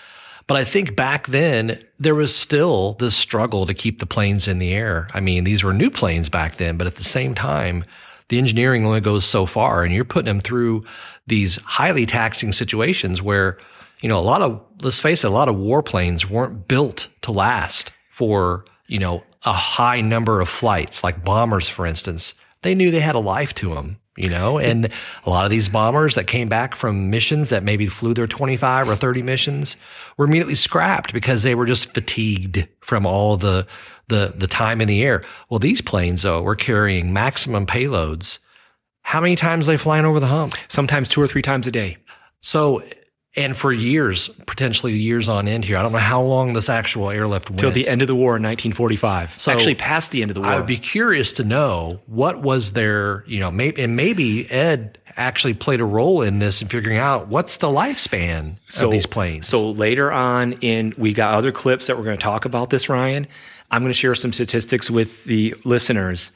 But 0.47 0.57
I 0.59 0.65
think 0.65 0.95
back 0.95 1.29
then 1.29 1.83
there 1.99 2.15
was 2.15 2.35
still 2.35 2.95
this 2.95 3.17
struggle 3.17 3.65
to 3.67 3.75
keep 3.75 3.99
the 3.99 4.07
planes 4.07 4.47
in 4.47 4.59
the 4.59 4.73
air. 4.73 5.09
I 5.15 5.21
mean, 5.21 5.45
these 5.45 5.65
were 5.65 5.73
new 5.73 5.91
planes 5.91 6.29
back 6.29 6.57
then, 6.57 6.77
but 6.77 6.87
at 6.87 6.97
the 6.97 7.05
same 7.05 7.35
time, 7.35 7.85
the 8.29 8.39
engineering 8.39 8.85
only 8.85 9.01
goes 9.01 9.25
so 9.25 9.47
far, 9.47 9.83
and 9.83 9.93
you're 9.93 10.05
putting 10.05 10.27
them 10.27 10.41
through 10.41 10.85
these 11.27 11.57
highly 11.57 12.07
taxing 12.07 12.53
situations 12.53 13.23
where, 13.23 13.59
you 14.01 14.09
know, 14.09 14.19
a 14.19 14.23
lot 14.23 14.43
of 14.43 14.61
let's 14.83 15.01
face 15.01 15.25
it, 15.25 15.29
a 15.29 15.31
lot 15.31 15.49
of 15.49 15.57
warplanes 15.57 16.29
weren't 16.29 16.69
built 16.69 17.09
to 17.23 17.33
last 17.33 17.93
for 18.11 18.65
you 18.87 18.99
know 18.99 19.23
a 19.45 19.53
high 19.53 20.01
number 20.01 20.41
of 20.41 20.49
flights, 20.49 21.03
like 21.03 21.25
bombers, 21.25 21.69
for 21.69 21.87
instance. 21.87 22.35
They 22.63 22.75
knew 22.75 22.91
they 22.91 23.01
had 23.01 23.15
a 23.15 23.21
life 23.21 23.55
to 23.57 23.75
them 23.75 23.99
you 24.17 24.29
know? 24.29 24.59
And 24.59 24.89
a 25.25 25.31
lot 25.31 25.45
of 25.45 25.51
these 25.51 25.69
bombers 25.69 26.15
that 26.15 26.27
came 26.27 26.49
back 26.49 26.75
from 26.75 27.11
missions 27.11 27.49
that 27.49 27.63
maybe 27.63 27.87
flew 27.87 28.15
their 28.15 28.27
25 28.27 28.89
or 28.89 28.97
30 28.97 29.23
missions 29.23 29.77
were 30.17 30.25
immediately 30.27 30.55
scrapped 30.55 31.13
because 31.13 31.43
they 31.43 31.55
were 31.55 31.67
just 31.67 31.93
fatigued 31.95 32.67
from 32.81 33.07
all 33.07 33.37
the 33.37 33.67
the 34.09 34.35
the 34.37 34.47
time 34.47 34.81
in 34.81 34.89
the 34.89 35.03
air. 35.03 35.25
Well 35.49 35.59
these 35.59 35.81
planes 35.81 36.23
though 36.23 36.43
were 36.43 36.57
carrying 36.57 37.13
maximum 37.13 37.67
payloads. 37.67 38.39
How 39.03 39.21
many 39.21 39.37
times 39.37 39.69
are 39.69 39.73
they 39.73 39.77
flying 39.77 40.05
over 40.05 40.21
the 40.21 40.27
hump? 40.27 40.55
Sometimes 40.69 41.09
two 41.09 41.21
or 41.21 41.27
three 41.27 41.43
times 41.43 41.67
a 41.67 41.71
day. 41.71 41.97
so 42.41 42.83
and 43.37 43.57
for 43.57 43.73
years 43.73 44.29
potentially 44.47 44.93
years 44.93 45.29
on 45.29 45.49
end 45.49 45.65
here 45.65 45.77
i 45.77 45.83
don't 45.83 45.93
know 45.93 45.99
how 45.99 46.23
long 46.23 46.53
this 46.53 46.69
actual 46.69 47.11
airlift 47.11 47.51
went 47.51 47.61
Till 47.61 47.71
the 47.71 47.89
end 47.89 48.03
of 48.03 48.09
the 48.09 48.15
war 48.15 48.37
in 48.37 48.43
1945. 48.43 49.39
So, 49.39 49.53
Actually, 49.53 49.75
past 49.75 50.11
the 50.11 50.23
end 50.23 50.31
of 50.31 50.35
the 50.35 50.41
war. 50.41 50.51
I 50.51 50.57
would 50.57 50.67
be 50.67 50.77
curious 50.77 51.33
to 51.35 51.45
know 51.45 52.01
what 52.07 52.43
was 52.43 52.73
their, 52.73 53.25
you 53.27 53.41
know, 53.41 53.51
maybe 53.51 53.83
and 53.83 53.97
maybe 53.97 54.51
Ed 54.51 54.99
actually 55.17 55.55
played 55.55 55.81
a 55.81 55.85
role 55.85 56.23
in 56.23 56.39
this 56.41 56.61
in 56.61 56.69
figuring 56.69 56.99
out 56.99 57.29
what's 57.29 57.59
the 57.59 57.69
lifespan 57.69 58.57
of 58.83 58.91
these 58.91 59.07
planes. 59.07 59.47
So 59.47 59.71
later 59.71 60.11
on 60.11 60.55
in 60.55 60.95
we 60.99 61.13
got 61.13 61.35
other 61.35 61.53
clips 61.53 61.87
that 61.87 61.97
we're 61.97 62.05
going 62.05 62.19
to 62.19 62.23
talk 62.23 62.45
about 62.45 62.71
this, 62.71 62.89
Ryan. 62.89 63.27
I'm 63.71 63.83
going 63.83 63.91
to 63.91 63.99
share 63.99 64.15
some 64.15 64.33
statistics 64.33 64.91
with 64.91 65.25
the 65.25 65.55
listeners 65.65 66.33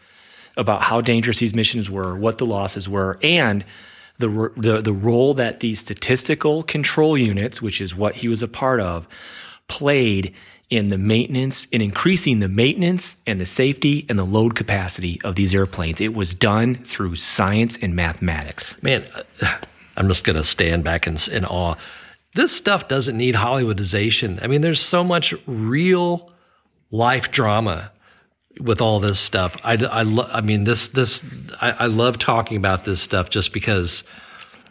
about 0.56 0.82
how 0.82 1.00
dangerous 1.00 1.38
these 1.38 1.54
missions 1.54 1.90
were, 1.90 2.16
what 2.16 2.38
the 2.38 2.46
losses 2.46 2.88
were, 2.88 3.18
and 3.22 3.64
the 4.18 4.52
the 4.57 4.81
the 4.81 4.92
role 4.92 5.35
that 5.35 5.61
these 5.61 5.81
statistical 5.81 6.62
control 6.62 7.16
units, 7.16 7.62
which 7.62 7.81
is 7.81 7.94
what 7.94 8.16
he 8.16 8.28
was 8.28 8.42
a 8.42 8.48
part 8.48 8.81
of, 8.81 9.07
played 9.68 10.35
in 10.70 10.88
the 10.88 10.98
maintenance 10.98 11.64
in 11.66 11.81
increasing 11.81 12.40
the 12.40 12.48
maintenance 12.48 13.16
and 13.26 13.40
the 13.40 13.46
safety 13.46 14.04
and 14.09 14.18
the 14.18 14.24
load 14.24 14.54
capacity 14.54 15.20
of 15.24 15.35
these 15.35 15.54
airplanes. 15.54 16.00
It 16.00 16.14
was 16.14 16.35
done 16.35 16.76
through 16.85 17.16
science 17.16 17.78
and 17.81 17.96
mathematics. 17.96 18.81
Man, 18.83 19.07
I'm 19.96 20.09
just 20.09 20.24
going 20.24 20.37
to 20.37 20.44
stand 20.44 20.85
back 20.85 21.07
in, 21.07 21.16
in 21.31 21.44
awe. 21.46 21.74
This 22.35 22.54
stuff 22.54 22.87
doesn't 22.87 23.16
need 23.16 23.35
Hollywoodization. 23.35 24.42
I 24.42 24.46
mean, 24.46 24.61
there's 24.61 24.81
so 24.81 25.02
much 25.02 25.35
real 25.46 26.31
life 26.90 27.31
drama 27.31 27.90
with 28.60 28.80
all 28.80 29.00
this 29.00 29.20
stuff. 29.20 29.56
I, 29.64 29.72
I, 29.72 30.02
lo- 30.02 30.28
I 30.32 30.40
mean, 30.40 30.64
this, 30.64 30.88
this, 30.88 31.24
I, 31.60 31.70
I 31.72 31.86
love 31.86 32.18
talking 32.18 32.56
about 32.56 32.84
this 32.84 33.00
stuff 33.00 33.30
just 33.30 33.52
because 33.52 34.04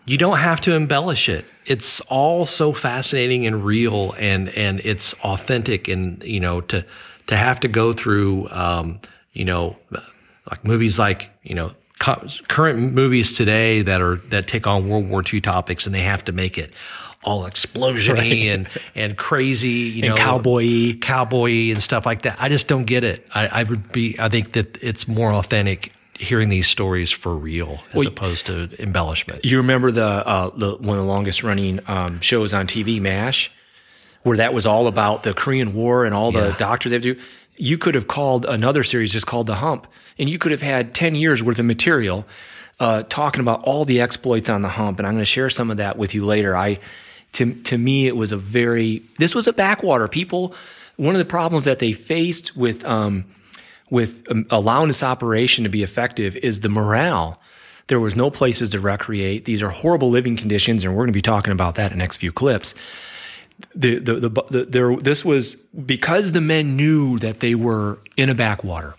you 0.06 0.17
don't 0.17 0.38
have 0.38 0.62
to 0.62 0.73
embellish 0.73 1.30
it. 1.30 1.45
It's 1.65 2.00
all 2.02 2.45
so 2.45 2.71
fascinating 2.71 3.45
and 3.45 3.63
real, 3.65 4.13
and 4.17 4.47
and 4.50 4.80
it's 4.86 5.13
authentic. 5.15 5.89
And 5.89 6.23
you 6.23 6.39
know, 6.39 6.62
to 6.62 6.86
to 7.28 7.36
have 7.36 7.60
to 7.60 7.67
go 7.67 7.91
through, 7.91 8.47
um, 8.52 9.02
you 9.34 9.43
know, 9.43 9.76
like 10.50 10.63
movies 10.63 10.97
like 10.97 11.30
you 11.43 11.56
know 11.56 11.73
current 12.00 12.93
movies 12.93 13.36
today 13.36 13.82
that 13.82 14.02
are 14.02 14.17
that 14.30 14.47
take 14.47 14.65
on 14.65 14.88
World 14.88 15.10
War 15.10 15.23
II 15.32 15.41
topics, 15.41 15.86
and 15.86 15.93
they 15.93 16.04
have 16.04 16.23
to 16.26 16.32
make 16.32 16.58
it 16.58 16.73
all 17.24 17.44
explosiony 17.50 18.46
and 18.54 18.70
and 18.96 19.18
crazy, 19.18 19.68
you 19.70 20.04
And 20.06 20.16
know, 20.16 20.18
cowboy-y. 20.18 20.98
cowboy 21.02 21.72
and 21.72 21.82
stuff 21.82 22.06
like 22.06 22.22
that. 22.24 22.38
I 22.40 22.50
just 22.50 22.68
don't 22.68 22.86
get 22.86 23.04
it. 23.04 23.28
I, 23.34 23.48
I 23.48 23.64
would 23.64 23.92
be. 23.92 24.16
I 24.20 24.30
think 24.30 24.54
that 24.54 24.78
it's 24.82 25.08
more 25.08 25.34
authentic 25.34 25.94
hearing 26.20 26.50
these 26.50 26.68
stories 26.68 27.12
for 27.12 27.36
real 27.36 27.80
as 27.94 28.06
opposed 28.06 28.48
to 28.48 28.70
embellishment. 28.80 29.46
You 29.46 29.58
remember 29.58 29.92
the 29.92 30.06
uh, 30.06 30.50
the 30.56 30.76
one 30.76 30.98
of 30.98 31.04
the 31.06 31.10
longest 31.12 31.44
running 31.44 31.80
um, 31.88 32.20
shows 32.22 32.54
on 32.54 32.66
TV, 32.68 33.00
MASH, 33.02 33.52
where 34.24 34.38
that 34.38 34.54
was 34.54 34.66
all 34.66 34.88
about 34.88 35.24
the 35.24 35.34
Korean 35.34 35.74
War 35.74 36.06
and 36.06 36.14
all 36.16 36.32
the 36.32 36.50
Yeah. 36.50 36.58
doctors 36.58 36.90
they 36.92 36.96
have 36.96 37.04
to 37.04 37.16
do. 37.16 37.22
You 37.60 37.78
could 37.78 37.96
have 37.96 38.08
called 38.08 38.46
another 38.46 38.84
series 38.84 39.12
just 39.12 39.26
called 39.26 39.48
The 39.48 39.56
Hump, 39.56 39.88
and 40.20 40.30
you 40.30 40.38
could 40.38 40.52
have 40.52 40.62
had 40.62 40.94
ten 40.94 41.16
years 41.16 41.42
worth 41.44 41.58
of 41.60 41.66
material 41.66 42.26
uh, 42.80 43.02
talking 43.10 43.42
about 43.42 43.64
all 43.64 43.84
the 43.86 44.00
exploits 44.00 44.50
on 44.50 44.62
the 44.62 44.70
Hump. 44.70 45.00
And 45.00 45.08
I'm 45.08 45.14
going 45.16 45.22
to 45.22 45.26
share 45.26 45.50
some 45.50 45.72
of 45.72 45.78
that 45.78 45.98
with 45.98 46.14
you 46.14 46.24
later. 46.26 46.56
I 46.56 46.80
to 47.38 47.54
to 47.54 47.78
me 47.78 48.08
it 48.08 48.15
was 48.15 48.32
a 48.32 48.38
very 48.38 49.04
this 49.19 49.34
was 49.36 49.47
a 49.47 49.54
backwater. 49.54 50.08
People 50.08 50.54
one 50.97 51.13
of 51.13 51.19
the 51.19 51.26
problems 51.26 51.65
that 51.65 51.80
they 51.80 51.93
faced 51.93 52.58
with 52.58 52.84
um, 52.84 53.26
with 53.89 54.23
um, 54.30 54.45
allowing 54.50 54.88
this 54.88 55.04
operation 55.04 55.63
to 55.63 55.69
be 55.69 55.84
effective 55.84 56.36
is 56.38 56.62
the 56.62 56.69
morale. 56.69 57.39
There 57.88 58.00
was 58.00 58.15
no 58.15 58.30
places 58.30 58.71
to 58.71 58.80
recreate. 58.80 59.45
These 59.45 59.62
are 59.62 59.69
horrible 59.69 60.10
living 60.10 60.36
conditions, 60.36 60.84
and 60.84 60.93
we're 60.93 61.04
going 61.04 61.13
to 61.13 61.13
be 61.13 61.21
talking 61.21 61.54
about 61.54 61.76
that 61.76 61.91
in 61.91 61.97
the 61.97 62.04
next 62.04 62.17
few 62.17 62.34
clips. 62.34 62.76
The, 63.73 64.00
the, 64.00 64.15
the, 64.15 64.30
the, 64.50 64.65
there, 64.65 64.95
this 64.97 65.23
was 65.23 65.56
because 65.56 66.34
the 66.34 66.41
men 66.41 66.76
knew 66.76 67.17
that 67.19 67.39
they 67.39 67.56
were 67.56 68.00
in 68.17 68.30
a 68.30 68.36
backwater. 68.36 68.95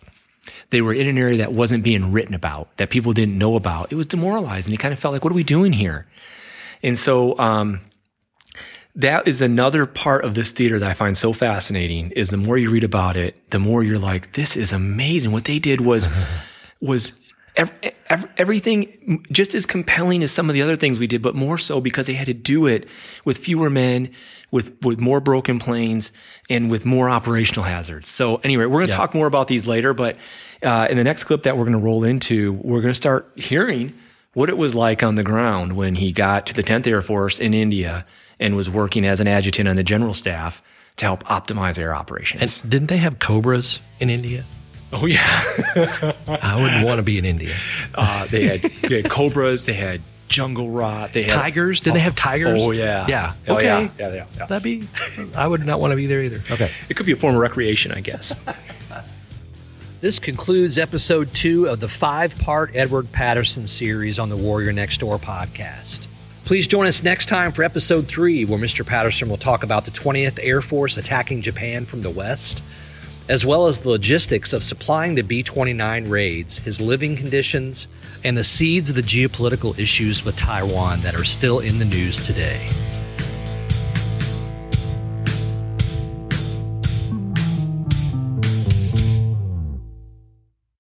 They 0.70 0.80
were 0.80 0.94
in 0.94 1.06
an 1.06 1.18
area 1.18 1.36
that 1.38 1.52
wasn't 1.52 1.84
being 1.84 2.12
written 2.12 2.34
about, 2.34 2.74
that 2.76 2.88
people 2.88 3.12
didn't 3.12 3.36
know 3.36 3.56
about. 3.56 3.92
It 3.92 3.96
was 3.96 4.06
demoralizing. 4.06 4.72
It 4.72 4.78
kind 4.78 4.92
of 4.92 4.98
felt 4.98 5.12
like, 5.12 5.22
what 5.22 5.32
are 5.32 5.36
we 5.36 5.44
doing 5.44 5.72
here? 5.74 6.06
And 6.82 6.96
so, 6.96 7.38
um, 7.38 7.80
that 8.98 9.28
is 9.28 9.40
another 9.40 9.86
part 9.86 10.24
of 10.24 10.34
this 10.34 10.50
theater 10.50 10.80
that 10.80 10.90
I 10.90 10.92
find 10.92 11.16
so 11.16 11.32
fascinating 11.32 12.10
is 12.10 12.30
the 12.30 12.36
more 12.36 12.58
you 12.58 12.68
read 12.68 12.82
about 12.82 13.16
it, 13.16 13.50
the 13.50 13.60
more 13.60 13.84
you're 13.84 13.98
like, 13.98 14.32
this 14.32 14.56
is 14.56 14.72
amazing. 14.72 15.30
What 15.30 15.44
they 15.44 15.60
did 15.60 15.80
was, 15.80 16.08
was 16.80 17.12
ev- 17.56 17.72
ev- 18.10 18.28
everything 18.36 19.24
just 19.30 19.54
as 19.54 19.66
compelling 19.66 20.24
as 20.24 20.32
some 20.32 20.50
of 20.50 20.54
the 20.54 20.62
other 20.62 20.74
things 20.74 20.98
we 20.98 21.06
did, 21.06 21.22
but 21.22 21.36
more 21.36 21.58
so 21.58 21.80
because 21.80 22.08
they 22.08 22.14
had 22.14 22.26
to 22.26 22.34
do 22.34 22.66
it 22.66 22.88
with 23.24 23.38
fewer 23.38 23.70
men, 23.70 24.10
with, 24.50 24.76
with 24.84 24.98
more 24.98 25.20
broken 25.20 25.60
planes 25.60 26.10
and 26.50 26.68
with 26.68 26.84
more 26.84 27.08
operational 27.08 27.64
hazards. 27.64 28.08
So 28.08 28.36
anyway, 28.36 28.66
we're 28.66 28.80
going 28.80 28.90
to 28.90 28.96
talk 28.96 29.14
more 29.14 29.28
about 29.28 29.46
these 29.46 29.64
later, 29.64 29.94
but, 29.94 30.16
uh, 30.64 30.88
in 30.90 30.96
the 30.96 31.04
next 31.04 31.22
clip 31.22 31.44
that 31.44 31.56
we're 31.56 31.64
going 31.64 31.78
to 31.78 31.78
roll 31.78 32.02
into, 32.02 32.54
we're 32.64 32.80
going 32.80 32.90
to 32.90 32.96
start 32.96 33.30
hearing 33.36 33.94
what 34.38 34.48
it 34.48 34.56
was 34.56 34.72
like 34.74 35.02
on 35.02 35.16
the 35.16 35.24
ground 35.24 35.72
when 35.72 35.96
he 35.96 36.12
got 36.12 36.46
to 36.46 36.54
the 36.54 36.62
10th 36.62 36.86
Air 36.86 37.02
Force 37.02 37.40
in 37.40 37.52
India 37.54 38.06
and 38.38 38.54
was 38.54 38.70
working 38.70 39.04
as 39.04 39.18
an 39.18 39.26
adjutant 39.26 39.68
on 39.68 39.74
the 39.74 39.82
general 39.82 40.14
staff 40.14 40.62
to 40.94 41.04
help 41.04 41.24
optimize 41.24 41.76
air 41.76 41.92
operations. 41.94 42.60
And 42.62 42.70
didn't 42.70 42.86
they 42.86 42.98
have 42.98 43.18
cobras 43.18 43.84
in 43.98 44.10
India? 44.10 44.44
oh 44.92 45.06
yeah, 45.06 45.22
I 46.42 46.56
wouldn't 46.62 46.86
want 46.86 46.98
to 46.98 47.02
be 47.02 47.18
in 47.18 47.24
India. 47.24 47.54
uh, 47.96 48.26
they 48.26 48.44
had 48.46 48.62
they 48.62 49.02
had 49.02 49.10
cobras, 49.10 49.66
they 49.66 49.74
had 49.74 50.00
jungle 50.28 50.70
rot, 50.70 51.12
they 51.12 51.24
had 51.24 51.32
Tigers? 51.34 51.80
Did 51.80 51.94
they 51.94 52.00
have 52.00 52.14
tigers? 52.14 52.58
Oh 52.60 52.70
yeah, 52.70 53.04
Yeah. 53.08 53.32
Oh, 53.48 53.54
Okay. 53.56 53.64
yeah. 53.64 53.80
Yeah, 53.98 54.08
yeah, 54.14 54.26
yeah. 54.38 54.46
That'd 54.46 54.62
be. 54.62 54.82
I 55.36 55.46
would 55.48 55.66
not 55.66 55.80
want 55.80 55.90
to 55.90 55.96
be 55.96 56.06
there 56.06 56.22
either. 56.22 56.38
Okay. 56.54 56.70
It 56.88 56.94
could 56.94 57.06
be 57.06 57.12
a 57.12 57.16
form 57.16 57.34
of 57.34 57.40
recreation, 57.40 57.90
I 57.92 58.00
guess. 58.00 58.40
This 60.00 60.20
concludes 60.20 60.78
episode 60.78 61.28
two 61.28 61.66
of 61.66 61.80
the 61.80 61.88
five 61.88 62.38
part 62.38 62.70
Edward 62.72 63.10
Patterson 63.10 63.66
series 63.66 64.20
on 64.20 64.28
the 64.28 64.36
Warrior 64.36 64.72
Next 64.72 64.98
Door 64.98 65.16
podcast. 65.16 66.06
Please 66.44 66.68
join 66.68 66.86
us 66.86 67.02
next 67.02 67.26
time 67.26 67.50
for 67.50 67.64
episode 67.64 68.06
three, 68.06 68.44
where 68.44 68.60
Mr. 68.60 68.86
Patterson 68.86 69.28
will 69.28 69.36
talk 69.36 69.64
about 69.64 69.84
the 69.84 69.90
20th 69.90 70.38
Air 70.40 70.62
Force 70.62 70.98
attacking 70.98 71.42
Japan 71.42 71.84
from 71.84 72.00
the 72.00 72.10
west, 72.10 72.62
as 73.28 73.44
well 73.44 73.66
as 73.66 73.82
the 73.82 73.90
logistics 73.90 74.52
of 74.52 74.62
supplying 74.62 75.16
the 75.16 75.22
B 75.22 75.42
29 75.42 76.04
raids, 76.04 76.62
his 76.62 76.80
living 76.80 77.16
conditions, 77.16 77.88
and 78.24 78.36
the 78.38 78.44
seeds 78.44 78.88
of 78.90 78.94
the 78.94 79.02
geopolitical 79.02 79.76
issues 79.80 80.24
with 80.24 80.36
Taiwan 80.36 81.00
that 81.00 81.16
are 81.16 81.24
still 81.24 81.58
in 81.58 81.76
the 81.80 81.84
news 81.84 82.24
today. 82.24 82.66